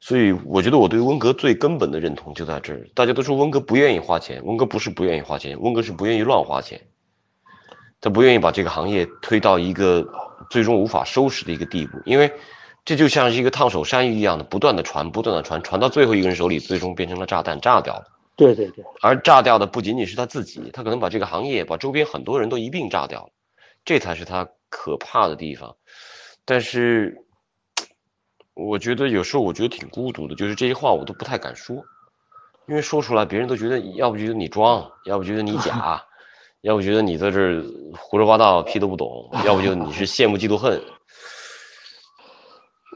[0.00, 2.90] 所以我觉得我对温格最根本的认同就在这儿。
[2.94, 6.82] 大家都说温格不愿意花钱，温格不是不愿意花钱，温格是不愿意乱花钱。
[8.02, 10.06] 他不愿意把这个行业推到一个
[10.50, 12.34] 最终无法收拾的一个地步，因为
[12.84, 18.08] 这就像是一个烫手山芋一样的，不断的传，不断的传，传到最后一个人手里，最终变成了炸弹，炸掉了。
[18.36, 23.30] 对对对，而炸掉的不仅仅是他自己，他可能把这个行业，把周边很多人都一并炸掉了，
[23.84, 25.76] 这才是他可怕的地方。
[26.44, 27.24] 但是，
[28.54, 31.84] 我觉得有时候我觉得挺孤独的，就是这些话我都不太敢说，
[32.66, 36.04] 因为说出来别人都觉得，要不觉得你装，要不觉得你假，
[36.62, 37.62] 要不觉得你在这儿
[37.96, 40.80] 胡说八道，屁都不懂，要不就你是羡慕嫉妒恨。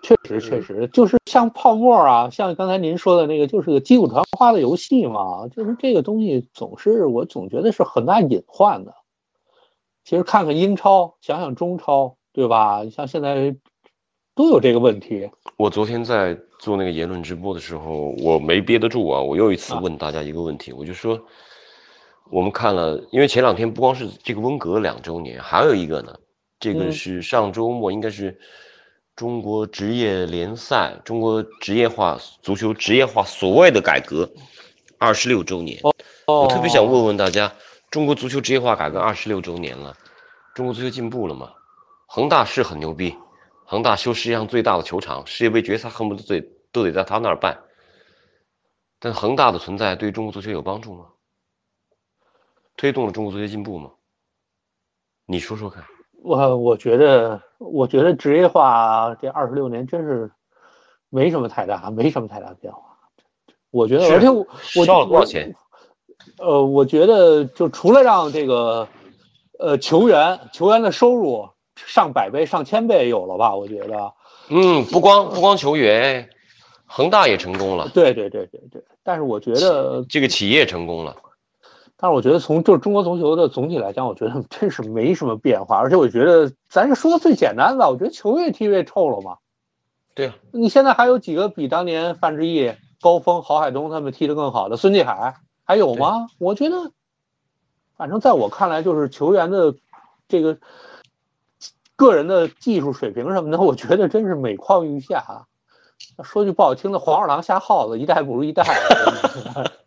[0.02, 5.48] 确实，确实就是像泡沫啊，像刚才您说的那个，就是个击鼓传花的游戏嘛。
[5.48, 8.94] 就是这个东西总是我总觉得是很大隐患的。
[10.04, 12.82] 其实看看英超，想想中超，对吧？
[12.84, 13.56] 你像现在
[14.34, 15.30] 都有这个问题。
[15.56, 19.20] 我昨天在做那个言论直播的时候，我没憋得住啊！
[19.20, 21.20] 我又一次问大家一个问题，我就说，
[22.30, 26.18] 我们看了，因为前两天不光是这个温格两周年，还有一个呢，
[26.60, 28.38] 这个是上周末应该是。
[29.16, 34.30] 中国职业联赛，中国职业化足球职业化所谓的改革
[34.98, 35.80] 二十六周年，
[36.26, 37.54] 我特别想问问大家，
[37.90, 39.96] 中国足球职业化改革二十六周年了，
[40.54, 41.54] 中国足球进步了吗？
[42.06, 43.16] 恒大是很牛逼，
[43.64, 47.64] 恒大修世界上最大的球场，世界杯决赛恨不得最都得在他那儿办，
[48.98, 51.06] 但恒大的存在对中国足球有帮助吗？
[52.76, 53.92] 推动了中国足球进步吗？
[55.24, 55.86] 你说说看。
[56.26, 60.32] 我我觉得，我觉得职业化这二十六年真是
[61.08, 62.80] 没什么太大，没什么太大变化。
[63.70, 64.44] 我觉得，而且我
[64.76, 65.54] 我烧了多少钱？
[66.38, 68.88] 呃，我觉得就除了让这个
[69.60, 73.54] 呃球员球员的收入上百倍、上千倍有了吧？
[73.54, 74.12] 我觉得，
[74.48, 76.28] 嗯，不光不光球员，
[76.86, 77.88] 恒大也成功了。
[77.94, 81.16] 对对对对对，但是我觉得这个企业成功了。
[81.98, 85.78] 但是我觉得从就是中国足球的总体来讲，我觉得 真是没什么变化。
[85.78, 89.38] 而且我觉得咱就说的最简单的，我觉得球越踢越臭了嘛。
[90.14, 94.76] 对啊，你现在还有几个比当年范志毅、高峰、郝海东他们踢得更好的？
[94.76, 96.26] 孙继海还有吗？
[96.38, 96.92] 我觉得，
[97.96, 99.74] 反正在我看来，就是球员的
[100.28, 100.58] 这个
[101.96, 105.46] 个人的技术水平什么的，我觉得真是每况愈下。
[106.22, 108.64] 说句不好听的，黄鼠狼下耗子，一代不如一代。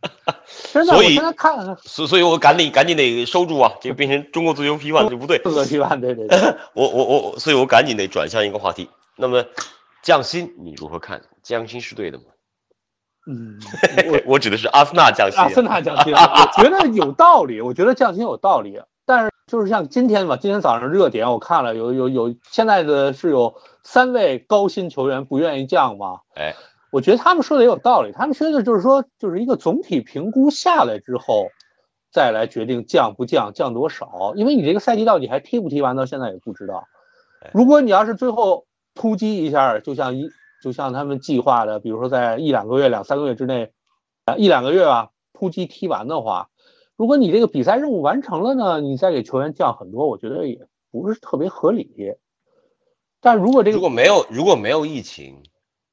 [0.71, 3.73] 所以，看，所所以，我赶紧赶紧得收住啊！
[3.81, 5.39] 这变成中国足球批判就不对。
[5.39, 6.37] 中国批判，对对对。
[6.73, 8.89] 我我我，所以我赶紧得转向一个话题。
[9.15, 9.45] 那么，
[10.03, 11.23] 降薪你如何看？
[11.41, 12.25] 降薪是对的吗？
[13.27, 13.59] 嗯，
[14.13, 15.39] 我我指的是阿森纳降薪。
[15.39, 17.61] 阿森纳降薪，我觉得有道理。
[17.61, 26.19] 我觉得降薪有道理，但是就是像今天吧，今天早上热点我看了，有有有，现在的是有三位高薪球员不愿意降嘛？
[26.35, 26.55] 哎。
[26.91, 31.49] 我觉得他们说的也有道理，他们说的就是说，就是一个总体评估下来之后，
[32.11, 34.33] 再来决定降不降，降多少。
[34.35, 36.87] 因为你这个赛季到底还踢不踢完，到现在也不知道。
[37.53, 40.31] 如果你要是最后突击一下，就像一
[40.63, 43.71] 就像他们计划的，比如说在一两个月、两三个月之内，
[44.25, 46.49] 啊一两个月吧，突击踢完的话，
[46.95, 52.15] 如果你这个比赛任务完成了呢，你再给球员降很多，我觉得也不是特别合理。
[53.21, 55.43] 但如果这个如果没有如果没有疫情。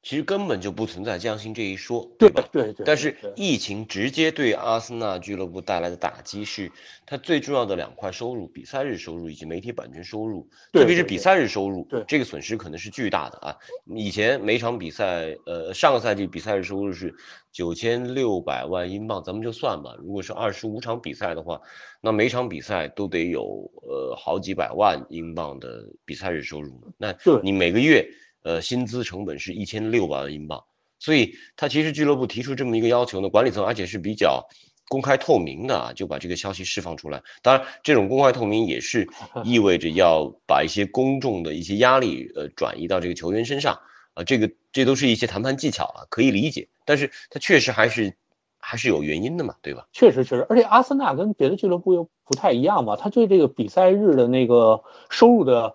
[0.07, 2.49] 其实根本就不存在降薪这一说，对吧？
[2.53, 2.87] 对对。
[2.87, 6.71] 但是疫情直接对阿森纳俱乐部带来的打击是
[7.07, 10.49] 它最重要的两块收入：比赛日收入以及媒体版权收入。
[10.73, 13.57] 特别是比赛日收入，这个损失可能是巨大的啊！
[13.97, 17.13] 以前每场比赛，呃，上个赛季比赛日收入是
[17.51, 19.97] 九千六百万英镑，咱们就算吧。
[19.99, 21.61] 如果是二十五场比赛的话，
[22.01, 26.81] 那每场比赛都得有呃好几百万英镑的比赛日收入。
[26.97, 28.09] 那你每个月。
[28.47, 30.63] 呃，薪资成本是一千六百万英镑，
[31.01, 34.47] 所以他其实俱乐部提出这么一个要求呢，管理层而且是比较
[34.89, 37.25] 公开透明的啊，就把这个消息释放出来。
[37.43, 39.09] 当然，这种公开透明也是
[39.43, 43.81] 意味着要把一些公众的一些压力呃转移到这个球员身上
[44.15, 46.69] 啊，这个这都是一些谈判技巧啊，可以理解。
[46.85, 48.15] 但是他确实还是
[48.61, 49.89] 还是有原因的嘛，对吧？
[49.93, 55.75] 确实确实，而且阿森纳跟别的俱乐部又不太一样嘛，他对这个比赛日的那个收入的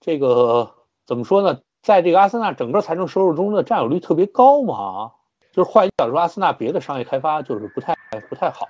[0.00, 0.74] 这个
[1.06, 1.60] 怎么说呢？
[1.84, 5.12] 在这个阿森纳整个财政收入中的占有率特别高嘛，
[5.52, 7.94] 就是换一角度说，阿森纳别的商业开发就是不太
[8.30, 8.64] 不太好，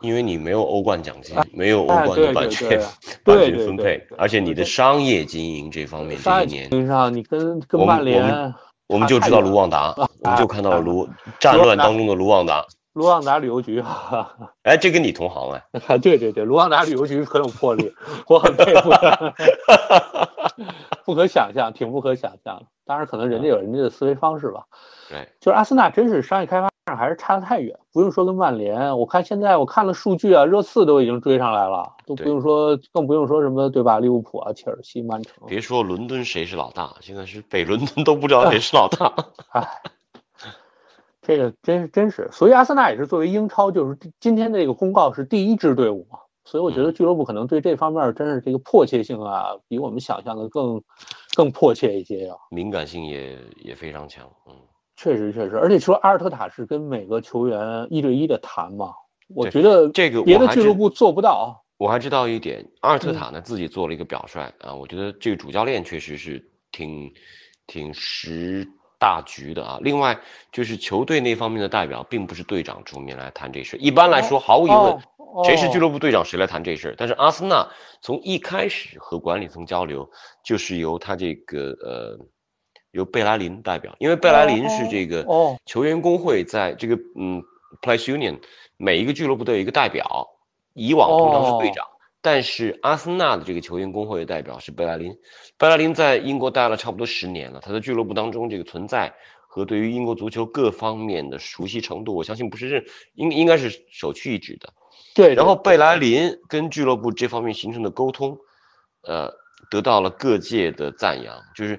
[0.00, 2.80] 因为你没有欧冠奖金，没有欧冠的版权
[3.24, 8.54] 版权分配，而且你的商业经营这方面这一年，上你跟跟曼联，
[8.86, 11.08] 我们就知道卢旺达，我们就看到了卢
[11.40, 12.64] 战乱当中的卢旺达，
[12.94, 13.82] 卢旺达旅游局，
[14.62, 17.92] 哎，这跟你同行 哎，对对对，卢旺达旅游局很有魄力，
[18.28, 18.90] 我很佩服。
[21.04, 22.66] 不可想象，挺不可想象的。
[22.86, 24.64] 当然，可能人家有人家的思维方式吧。
[25.10, 33.98] 对，就是阿森纳真是商业开发上还是差得太远，不用说跟曼联，我看现在我看了数据啊，热刺都已经追上来了，都不用说，更不用说什么对吧？
[33.98, 35.34] 利物浦啊、切尔西、曼城。
[35.48, 39.12] 别说伦敦谁是老大，现在是北伦敦都不知道谁是老大。
[39.48, 39.66] 唉，
[41.26, 50.82] 这个真是真是，所以阿森纳也是作为英超，就是今天这个公告是第一支队伍嘛，所以我觉得俱乐部可能对这方面真是这个迫切性啊，比我们想象的更
[51.34, 52.34] 更迫切一些呀。
[52.50, 54.54] 敏感性也也非常强，嗯，
[54.96, 58.92] 确实确实，而且说阿尔特塔是跟每个球员一对一的谈嘛，
[59.34, 61.64] 我觉得这个别的俱乐部做不到。
[61.78, 67.12] 我还知道一点，阿尔特塔呢自己做了一个表率啊，我觉得这个主教练确实是挺
[67.66, 68.68] 挺识
[69.04, 69.78] 大局的啊。
[69.82, 70.18] 另外
[70.50, 73.76] 就是球队那方面的代表，并不是队长出面来谈这事。
[73.76, 74.98] 一般来说，毫无疑问，
[75.44, 76.94] 谁是俱乐部队长，谁来谈这事。
[76.96, 77.68] 但是阿森纳
[78.00, 80.08] 从一开始和管理层交流，
[80.42, 82.18] 就是由他这个呃
[82.92, 85.26] 由贝莱林代表，因为贝莱林是这个
[85.66, 87.42] 球员工会在这个嗯
[87.82, 88.40] Players Union
[88.78, 90.30] 每一个俱乐部都有一个代表。
[90.76, 91.86] 以往通常是队长，
[92.24, 95.14] 但是阿森纳的这个球员工会的代表是贝莱林。
[95.58, 99.14] 贝莱林在英国待了差不多十年了，他在俱乐部当中这个存在
[99.46, 104.72] 和对于英国足球各方面的熟悉程度，我相信不是认应应该是首屈一指的。
[105.14, 105.34] 对。
[105.34, 108.38] 然后贝莱林跟俱乐部这方面形成的沟通，
[109.02, 109.30] 呃，
[109.70, 111.78] 得到了各界的赞扬，就是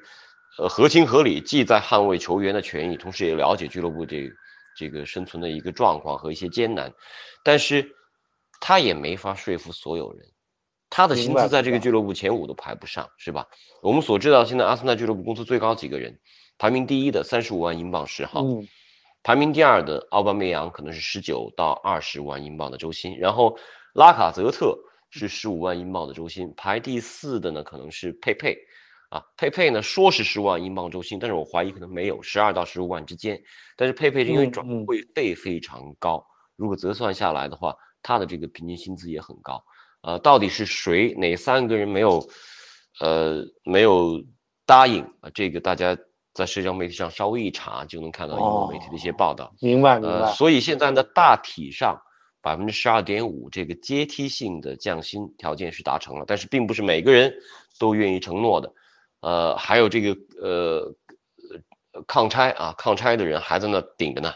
[0.60, 4.30] 呃合情合理，既在捍卫球员的权益，同时也了解俱乐部这
[4.78, 6.93] 这个生存的一个状况和一些艰难，
[7.43, 7.96] 但是。
[8.62, 10.26] 他也没法说服所有人，
[10.96, 13.50] 他的薪资在这个俱乐部前五都排不上，是吧？
[13.82, 16.22] 我们所知道，现在阿森纳俱乐部工资最高几个人，
[16.58, 18.46] 排名第一的三十五万英镑十号，
[19.22, 23.58] 排名第二的奥巴梅扬可能是十九到二十万英镑的周薪，然后
[23.93, 24.80] 拉卡泽特
[25.10, 28.58] 是十五万英镑的周薪，排第四的呢可能是佩佩，
[29.10, 33.43] 啊，佩佩呢说是十万英镑周薪，但是我怀疑可能没有十二到十五万之间，
[33.76, 36.26] 但是佩佩因为转会费非常高，
[36.56, 37.76] 如果折算下来的话。
[38.08, 39.66] 他的这个平均薪资也很高，
[40.06, 42.30] 呃，到底是谁哪三个人没有，
[43.01, 44.24] 呃，没有
[44.68, 45.32] 答应啊？
[45.34, 45.97] 这个大家
[46.32, 49.51] 在社交媒体上稍微一查就能看到英国媒体的一些报道。
[49.62, 50.32] 明白，明白。
[50.34, 51.99] 所以现在呢，大体上
[52.39, 57.34] 百分之十二点五这个阶梯性的降薪条件是达成了，但是并不是每个人
[57.80, 58.72] 都愿意承诺的。
[59.22, 60.93] 呃，还有这个呃
[62.06, 64.32] 抗拆啊，抗拆的人还在那顶着呢。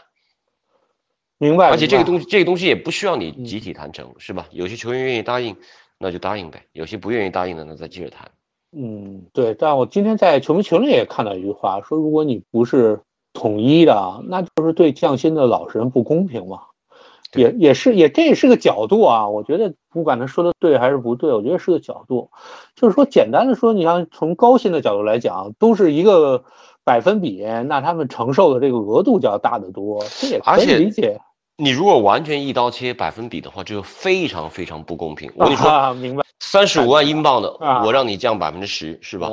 [1.40, 4.46] 明白，而且这个东西，这个东西也不需要你集体谈成，是吧？
[4.50, 5.56] 有些球员愿意答应，
[5.98, 8.30] 那就答应呗；有些不愿意答应的，那再接着谈。
[8.76, 9.54] 嗯，对。
[9.54, 13.00] 但我今天在球迷群里也看到一句话，说如果你不是
[13.32, 16.60] 统一的，那就是对降薪的老实人不公平嘛。
[17.34, 19.28] 也也是，也这也是个角度啊。
[19.28, 22.30] 我觉得不管他说的对还是不对，我觉得是个角度。
[22.74, 26.44] 就是说，简单的说，你像从高薪的角度来讲，都是一个
[26.84, 31.18] 百分比，那他们承受的这个额度就要大得多，这也可以理解。
[31.60, 35.30] 你如果完全一刀切百分比的话，这就非常非常不公平。
[35.36, 36.24] 我跟你说，明白。
[36.38, 37.52] 三十五万英镑的，
[37.84, 39.28] 我让你降百分之十，是吧？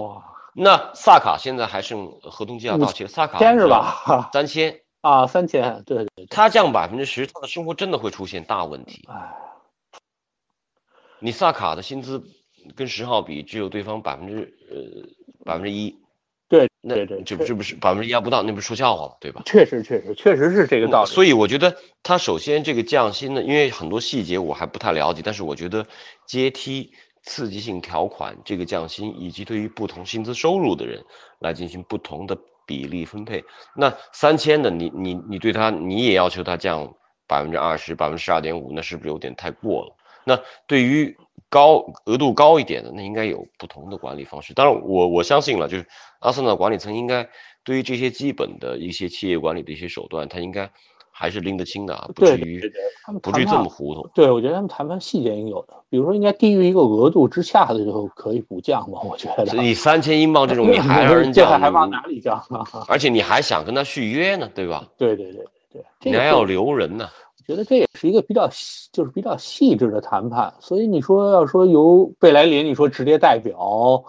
[0.53, 4.29] 那萨卡现在还剩合同期要到期，萨卡千是吧？
[4.33, 6.25] 三千啊，三千，对对。
[6.29, 9.07] 他降百分之十，他的生活真的会出现大问题。
[11.19, 12.23] 你萨卡的薪资
[12.75, 15.09] 跟十号比，只有对方百分之呃
[15.45, 15.97] 百分之一。
[16.49, 19.41] 对，那对对，这不这不是百分之一还不到，那不是说笑话了，对吧？
[19.45, 21.09] 确实确实确实是这个道理。
[21.09, 25.85] 所以我觉得他首先这个降薪呢，因为很多细节我还不太了解，但是我觉得
[26.25, 26.93] 阶梯
[27.23, 31.03] 刺激性条款这个降薪，以及对于不同薪资收入的人
[31.39, 33.43] 来进行不同的比例分配。
[33.75, 36.95] 那三千的你你你对他你也要求他降
[37.27, 39.95] 百分之二十百分之十二点五，那是不是有点太过了？
[40.23, 41.17] 那对于
[41.49, 44.53] 高额度高一点的，那应该有不同的管理方式。
[44.53, 45.85] 当然，我我相信了，就是
[46.19, 47.29] 阿森纳管理层应该
[47.63, 50.69] 对于这些基本的一些企业管理的一些手段，他应该
[51.09, 52.71] 还是拎得清的啊，不至于
[53.23, 54.09] 不至于这么糊涂。
[54.13, 58.99] 对，我觉得他们谈判细节应有的，比如说应该低于一个额度之下的就可以不降嘛。
[59.03, 62.43] 我觉得你三千英镑这种，你还 让人降，还往哪里降？
[62.87, 64.85] 而且你还想跟他续约呢，对吧？
[64.97, 67.09] 对对对对，你还要留人呢。
[67.47, 70.53] 觉得这也是一个比较细，就是比较细致的谈判。
[70.59, 74.03] 所以你说要说由贝莱林，你说直接代表，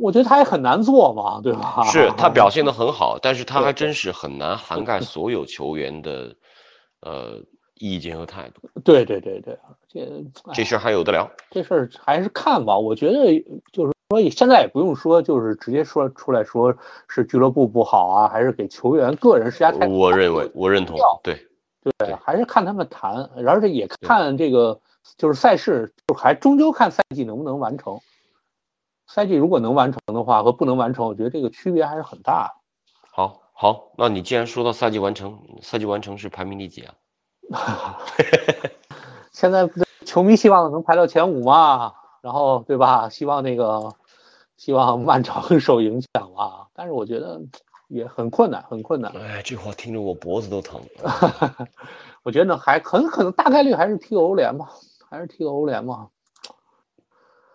[0.00, 1.84] 我觉得他也很难做嘛，对吧？
[1.92, 6.34] 是他表现的很好，但是他还真是很难涵盖所有球员的
[7.02, 7.42] 呃
[7.74, 8.62] 意见和态度。
[8.82, 9.58] 对对对对，
[9.92, 11.30] 这这事儿还有的聊。
[11.50, 12.78] 这事儿还是看吧。
[12.78, 16.74] 我觉得就是说现在也不用说，就是直接说出来说
[17.08, 19.86] 是俱乐部不好啊，还是给球员个人施加太。
[19.86, 21.46] 我认为我认同，对。
[21.84, 24.80] 对，还是看他们谈，而且也看这个，
[25.18, 28.00] 就是赛事，就还终究看赛季能不能完成。
[29.06, 32.54] 赛季如果能完成的话和不能完成，我觉得这个区别还是很大的。
[33.10, 36.94] 好，好，那你既然说到赛季完成，赛季完成是排名第几啊？
[39.30, 39.68] 现在
[40.06, 43.10] 球迷希望能排到前五嘛，然后对吧？
[43.10, 43.92] 希望那个
[44.56, 47.42] 希望曼城 受影响嘛，但是我觉得
[47.88, 49.12] 也很困难，很困难。
[49.12, 50.80] 哎，这话听着我脖子都疼。
[52.22, 54.68] 我觉得还很可能大概率还是踢欧联吧，
[55.10, 56.08] 还是踢欧联吧。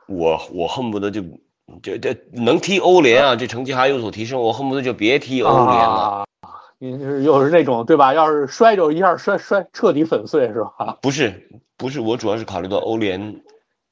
[0.06, 1.22] 我我恨不得就
[1.84, 6.26] 就这能踢欧联啊，这成绩还有所提升，我恨不得就别踢欧联了。
[6.82, 8.14] 你是又是那种对吧？
[8.14, 10.98] 要是摔就一下摔摔彻底粉碎是吧？
[11.04, 13.42] 不是不是，我主要是考虑到欧联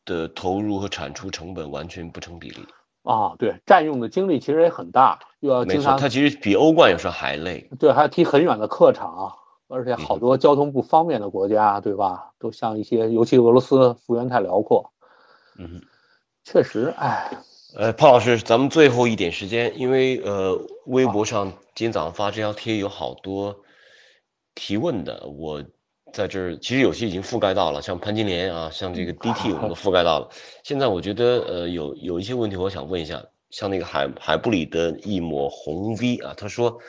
[0.05, 2.65] 的投入和产出成本完全不成比例。
[3.07, 5.97] 啊，对，占用的精力其实也很大，又要经常。
[5.97, 7.69] 他其实比欧冠有时候还累。
[7.79, 9.33] 对，还要踢很远的客场，
[9.69, 12.31] 而且好多交通不方便的国家，对吧？
[12.37, 14.91] 都像一些，尤其俄罗斯幅员太辽阔。
[15.57, 15.81] 嗯，
[16.43, 17.31] 确实，哎。
[17.75, 23.57] 呃，潘老师，咱们最后一点时间，因为呃，微博上今天早上发这条贴有好多
[24.55, 25.63] 提问的，我
[26.13, 30.29] 在这儿其实有些已经覆盖到了，像潘金莲啊，像这个 DT 我们都覆盖到了。
[30.63, 36.79] 现在我觉得呃有有一些问题我想问一下，像那个海海布里的一抹红 V 啊，他说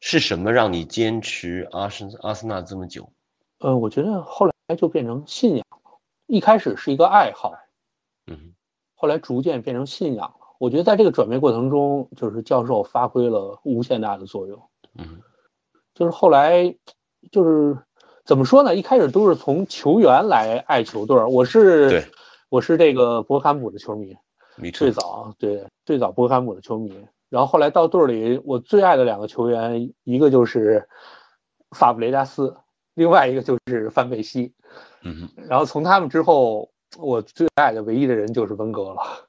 [0.00, 3.10] 是什么让你坚持阿森阿森纳这么久？
[3.58, 7.54] 呃，我觉得后来就变成信仰了，一开始是一个爱好，
[8.26, 8.54] 嗯，
[8.94, 10.34] 后来逐渐变成信仰。
[10.58, 14.60] 我觉得在这个转变过程中，就是教授发挥了无限大的作用。
[14.94, 15.20] 嗯，
[15.94, 16.74] 就是后来，
[17.30, 17.78] 就是
[18.28, 18.76] 怎么说呢？
[18.76, 22.04] 一开始都是从球员来爱球队我是，
[22.50, 24.18] 我是这个博坎普的球迷，
[24.74, 27.06] 最早对最早博坎普的球迷。
[27.30, 30.86] 然后后来到队里，我最爱的两个球员，一个就是
[31.70, 32.54] 法布雷加斯，
[32.92, 34.52] 另外一个就是范佩西。
[35.00, 39.26] 嗯，然后从他们之后，我最爱的唯一的人就是温格了。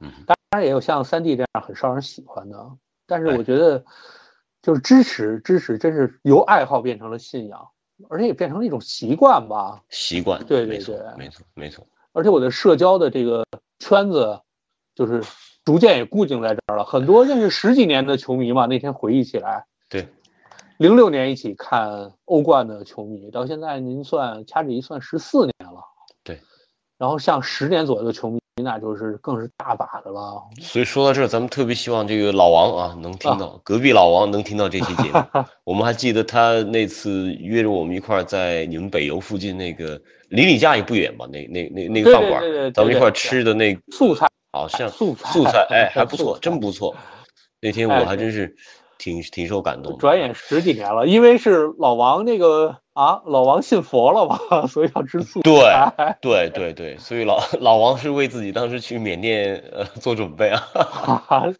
[0.00, 2.72] 嗯，当然也有像三弟这样很受人喜欢的，
[3.06, 3.84] 但是我觉得
[4.62, 7.68] 就是支持支持，真是由爱好变成了信仰，
[8.08, 9.82] 而且也变成了一种习惯吧。
[9.90, 11.86] 习惯，对对对，没错没错。
[12.12, 13.44] 而且我的社交的这个
[13.78, 14.40] 圈子，
[14.94, 15.22] 就是
[15.64, 16.84] 逐渐也固定在这儿了。
[16.84, 20.08] 很多认识十几年的球迷嘛，那天回忆起来，对，
[20.78, 25.82] 零六年一起看欧冠的球迷，到现在您算掐指一算十四年了。
[26.24, 26.40] 对，
[26.98, 28.40] 然后像十年左右的球迷。
[28.62, 30.42] 那就是更是大把的了。
[30.60, 35.22] 所以说到这儿，咱们特别希望这个老王啊能听到，隔壁老王能听到这期节目。
[35.64, 41.26] 我们还记得他那次约着我们一块儿在你们北邮附近那个离你家也不远吧？
[41.30, 42.42] 那那那那个饭馆，
[42.72, 46.96] 咱们一块儿吃的那素菜，好像素菜，素菜，哎，还不错，真不错。
[47.60, 48.56] 那天我还真是。
[48.98, 49.98] 挺挺受感动。
[49.98, 55.42] 转眼十几年了，因为是老王那个啊，老王信佛了吧， 所以要吃素。
[55.42, 55.52] 对
[56.22, 60.62] 对对对，所以老老王是为自己当时去缅甸呃做准备啊。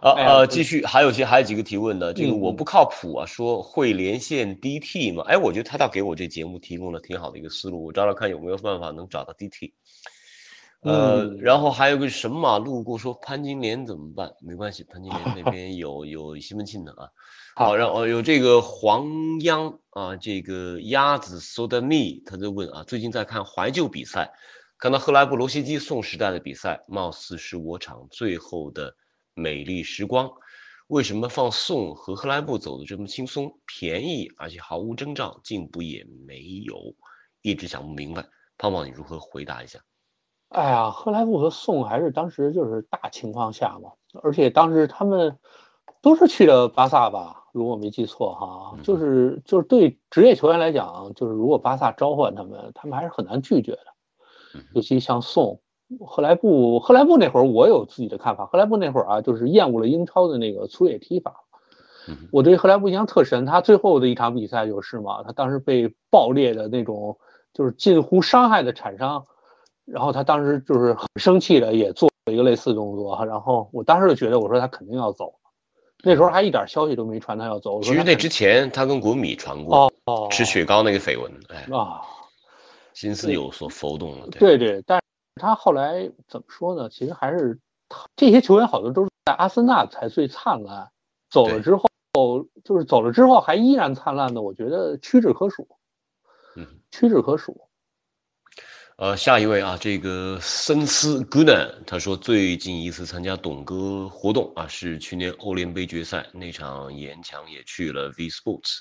[0.00, 5.24] 啊呃，继续，还有些还有几个提问的，这个我不靠谱啊，说会连线 DT 吗？
[5.26, 9.72] 哎，我觉得他倒给我这节目提供了挺好的一个思路，我找找看有没有办法能找到 DT。
[10.82, 14.34] 呃，然后还有个神马路过说潘金莲怎么办？
[14.42, 17.08] 没关系，潘金莲那边有有西门庆的啊。
[17.58, 24.32] 好，然后有这个黄央啊，这个鸭子 soda me，他在问啊，最近在看怀旧比赛，
[24.78, 28.94] 看到赫莱布罗西基宋时代的比赛，貌似是我场最后的
[29.34, 30.30] 美丽时光。
[30.86, 36.94] 为什么放宋和赫莱布走的这么轻松、便宜，而且毫无征兆，进步也没有？
[37.42, 38.24] 一直想不明白，
[38.56, 39.80] 胖胖你如何回答一下？
[40.50, 43.90] 哎呀，赫莱布和宋还是当时就是大情况下嘛，
[44.22, 45.36] 而且当时他们
[46.00, 53.84] 都是去了巴萨吧，如果没记错哈，就是就是对职业球员来讲，就是如果巴萨召唤他们，他们还是很难拒绝的。
[54.72, 55.60] 尤其像宋、
[56.06, 61.44] 赫莱布，赫莱布那会儿我有自己的看法，赫莱布那会儿啊，就是厌恶了英超的那个粗野踢法。
[62.32, 67.18] 我对赫莱布印象特深，他最后的一场比赛就是嘛，他当时被爆裂的那种，
[67.52, 69.26] 就是近乎伤害的铲伤。
[69.84, 73.24] 然后他当时就是很生气的，也做了一个类似动作。
[73.26, 75.34] 然后我当时就觉得，我说他肯定要走。
[76.02, 77.82] 那时候还一点消息都没传他要走。
[77.82, 79.92] 其实那之前他跟国米传过
[80.30, 82.02] 吃雪糕那个绯闻，哎啊，
[82.94, 84.28] 心思有所浮动了。
[84.28, 85.04] 对对，但是
[85.40, 86.88] 他后来怎么说呢？
[86.88, 87.58] 其实还是
[88.16, 90.90] 这些球员好多都是在阿森纳才最灿烂，
[91.30, 91.88] 走了之后
[92.64, 95.68] 就是走了之后还依然灿烂的，我觉得屈指可数。
[96.56, 97.67] 嗯，屈指可数。
[98.98, 108.78] 呃，下一位啊，这个森斯 Guna，他说最近一次参加董哥活动啊，是去年欧联杯决赛那场，严强也去了 V Sports。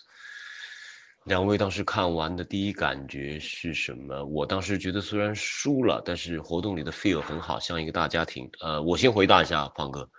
[1.24, 4.26] 两位当时看完的第一感觉是什么？
[4.26, 8.50] 我当时觉得虽然输了，但是活动里的 feel 很好，像一个大家庭。
[8.60, 10.10] 呃，我先回答一下胖哥，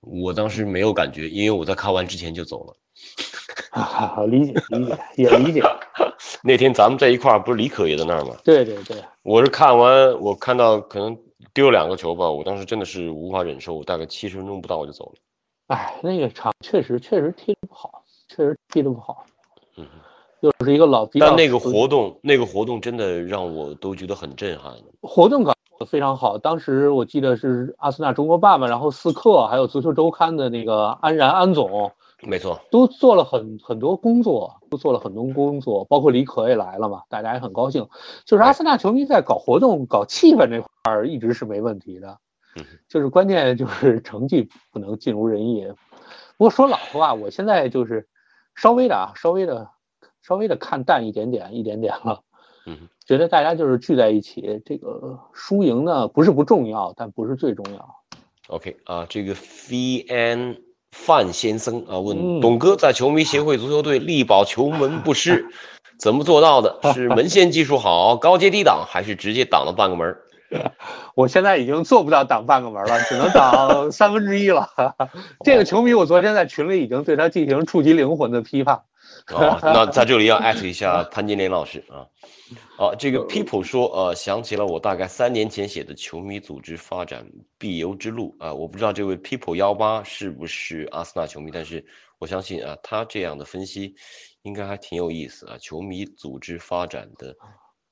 [0.00, 2.74] 我当时没有感觉，因为我在看完之前就走了。
[3.72, 5.62] 啊，理解理解也理解。
[6.42, 8.34] 那天咱们在一块儿，不是李可也在那儿吗？
[8.44, 11.16] 对对对，我是看完，我看到可能
[11.52, 15.12] 丢两个球吧，我当时真的是无法忍受，我大概七十分钟不到我就走了。
[15.66, 19.24] 哎，那个场确实确实踢得不好，确实踢得不好。
[19.76, 19.86] 嗯，
[20.40, 24.72] 又是一个老，但那个活动，那个活动真的让我都觉得很震撼。
[25.02, 31.92] 活动搞得非常好，当时我记得是阿森纳中国爸爸，然后四克，还有足球周刊的那个安然安总。
[32.22, 37.88] 没错，都做了很很多工作，都做了很多工作，包括李可也来了嘛，大家也很高兴。
[38.26, 42.18] 就是阿森纳球迷在搞活动、搞气氛这块儿一直是没问题的，
[42.88, 45.66] 就是关键就是成绩不能尽如人意。
[46.36, 48.06] 不过说老实话，我现在就是
[48.54, 49.70] 稍微的啊，稍微的、
[50.20, 52.22] 稍微的看淡一点点、一点点了。
[52.66, 57.96] 嗯，觉得大家就是聚在一起，这个输赢呢不是不重要，但不是最重要。
[58.48, 59.32] OK 啊，这个
[59.70, 60.62] V N。
[60.90, 65.46] 范先生啊，问董哥在球迷协会足球队力保球门不失，
[65.98, 66.80] 怎么做到的？
[66.94, 70.16] 是门线技术好，高接低挡，还是直接挡了半个门？
[71.14, 74.68] 我现在已经做不到挡半个门了， 只能挡三分之一了。
[75.44, 78.80] 这个球迷，我昨天在群里已经对他进行触及灵魂的批判。
[79.36, 82.08] 哦，那在这里要艾特一下潘金莲老师啊。
[82.78, 91.86] 哦，这个 people 说，呃，想起了我大概三年前写的球迷组织发展必由之路啊，我不知道这位 people 幺八是不是阿森纳球迷，但是
[92.18, 93.94] 我相信啊，他这样的分析
[94.42, 97.36] 应该还挺有意思啊，球迷组织发展的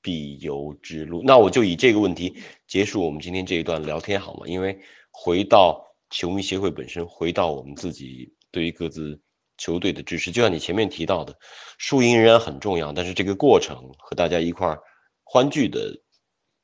[0.02, 1.22] 必由之路。
[1.24, 4.46] 那我就以这个问题结束我们今天这一段聊天好吗？
[4.46, 4.80] 因为
[5.10, 9.20] 回到球迷协会本身，回到我们自己对于各自。
[9.58, 11.34] 球队的支持，就像你前面提到的，
[11.76, 14.78] 输赢仍然很重要，但是这个过程和大家一块
[15.24, 16.00] 欢聚的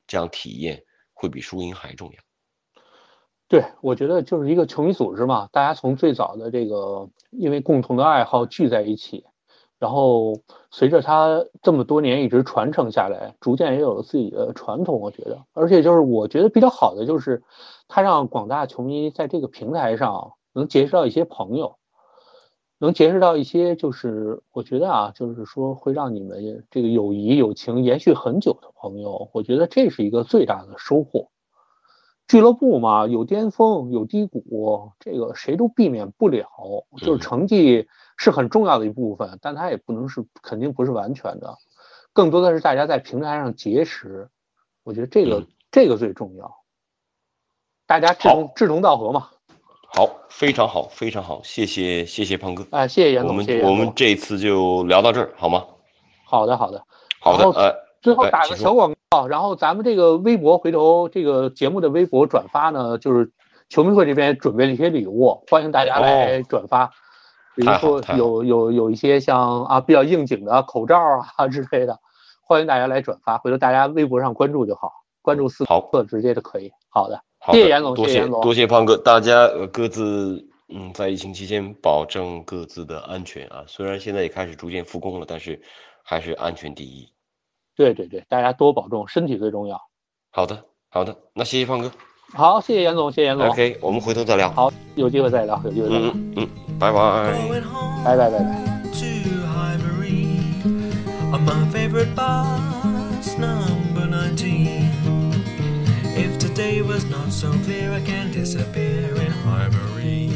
[0.07, 0.83] 这样体验，
[1.13, 2.15] 会比输赢还重要。
[3.47, 9.23] 对，我觉得就是一个球迷组织嘛，大家从最早的这个因为共同的爱好聚在一起，
[9.77, 10.41] 然后
[10.71, 14.99] 随着他这么多年一直传承下来，逐渐也有了自己的传统。
[14.99, 17.43] 我觉得，而且就是我觉得比较好的就是，
[17.87, 21.77] 它让广大球迷在这个平台上能结识到一些朋友。
[22.77, 31.29] 能结识到一些，就是我觉得啊，就是说会让你们这个友谊友情延续很久的朋友，我觉得这是一个最大的收获。
[32.27, 36.47] 俱乐部嘛，有巅峰有低谷，这个谁都避免不了。
[36.97, 41.57] 就是成绩是很重要的一部分，但它也不能是肯定不是完全的。
[42.13, 44.29] 更多的是大家在平台上结识，
[44.83, 46.63] 我觉得这个这个最重要。
[47.85, 49.29] 大家志同志同道合嘛。
[49.95, 52.67] 好，非常好，非常好，谢谢谢谢胖哥。
[52.69, 55.63] 啊，谢谢严总，我们我们这次就聊到这儿，好吗？
[56.25, 56.83] 好的好的。
[57.21, 63.31] 好的，呃，最后打个小广告，然后咱们这个微博回头这个节目的微博转发呢，就是
[63.69, 66.91] 球迷会这边准备了一些礼物，欢迎大家来转发，
[67.55, 70.99] 比如说有有有一些像啊比较应景的口罩
[71.37, 71.97] 啊 之类的，
[72.45, 74.91] 欢迎大家来转发，回头大家微博上关注就好，
[75.21, 77.21] 关注四个直接就可以，好的。
[77.51, 85.61] 谢谢严总，多谢多谢胖哥，大家各自嗯在疫情期间保证各自的安全啊，虽然现在也开始逐渐复工了，但是
[86.03, 87.07] 还是安全第一。
[87.75, 89.79] 对对对，大家多保重，身体最重要。
[90.31, 91.91] 好的好的，那谢谢胖哥。
[92.33, 93.47] 好，谢谢严总，谢谢严总。
[93.49, 94.49] OK，我们回头再聊。
[94.51, 96.11] 好，有机会再聊，有机会再聊。
[96.13, 97.31] 嗯嗯，拜拜。
[98.03, 98.39] 拜拜拜
[102.15, 102.74] 拜。
[107.35, 110.29] So clear, I can disappear in Highbury.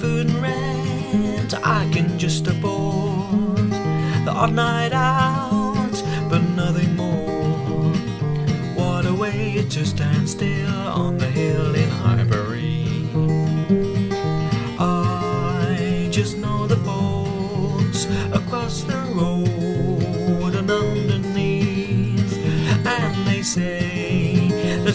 [0.00, 3.70] Food and rent, I can just afford
[4.24, 7.92] the odd night out, but nothing more.
[8.74, 11.47] What a way to stand still on the hill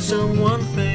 [0.03, 0.92] someone famous.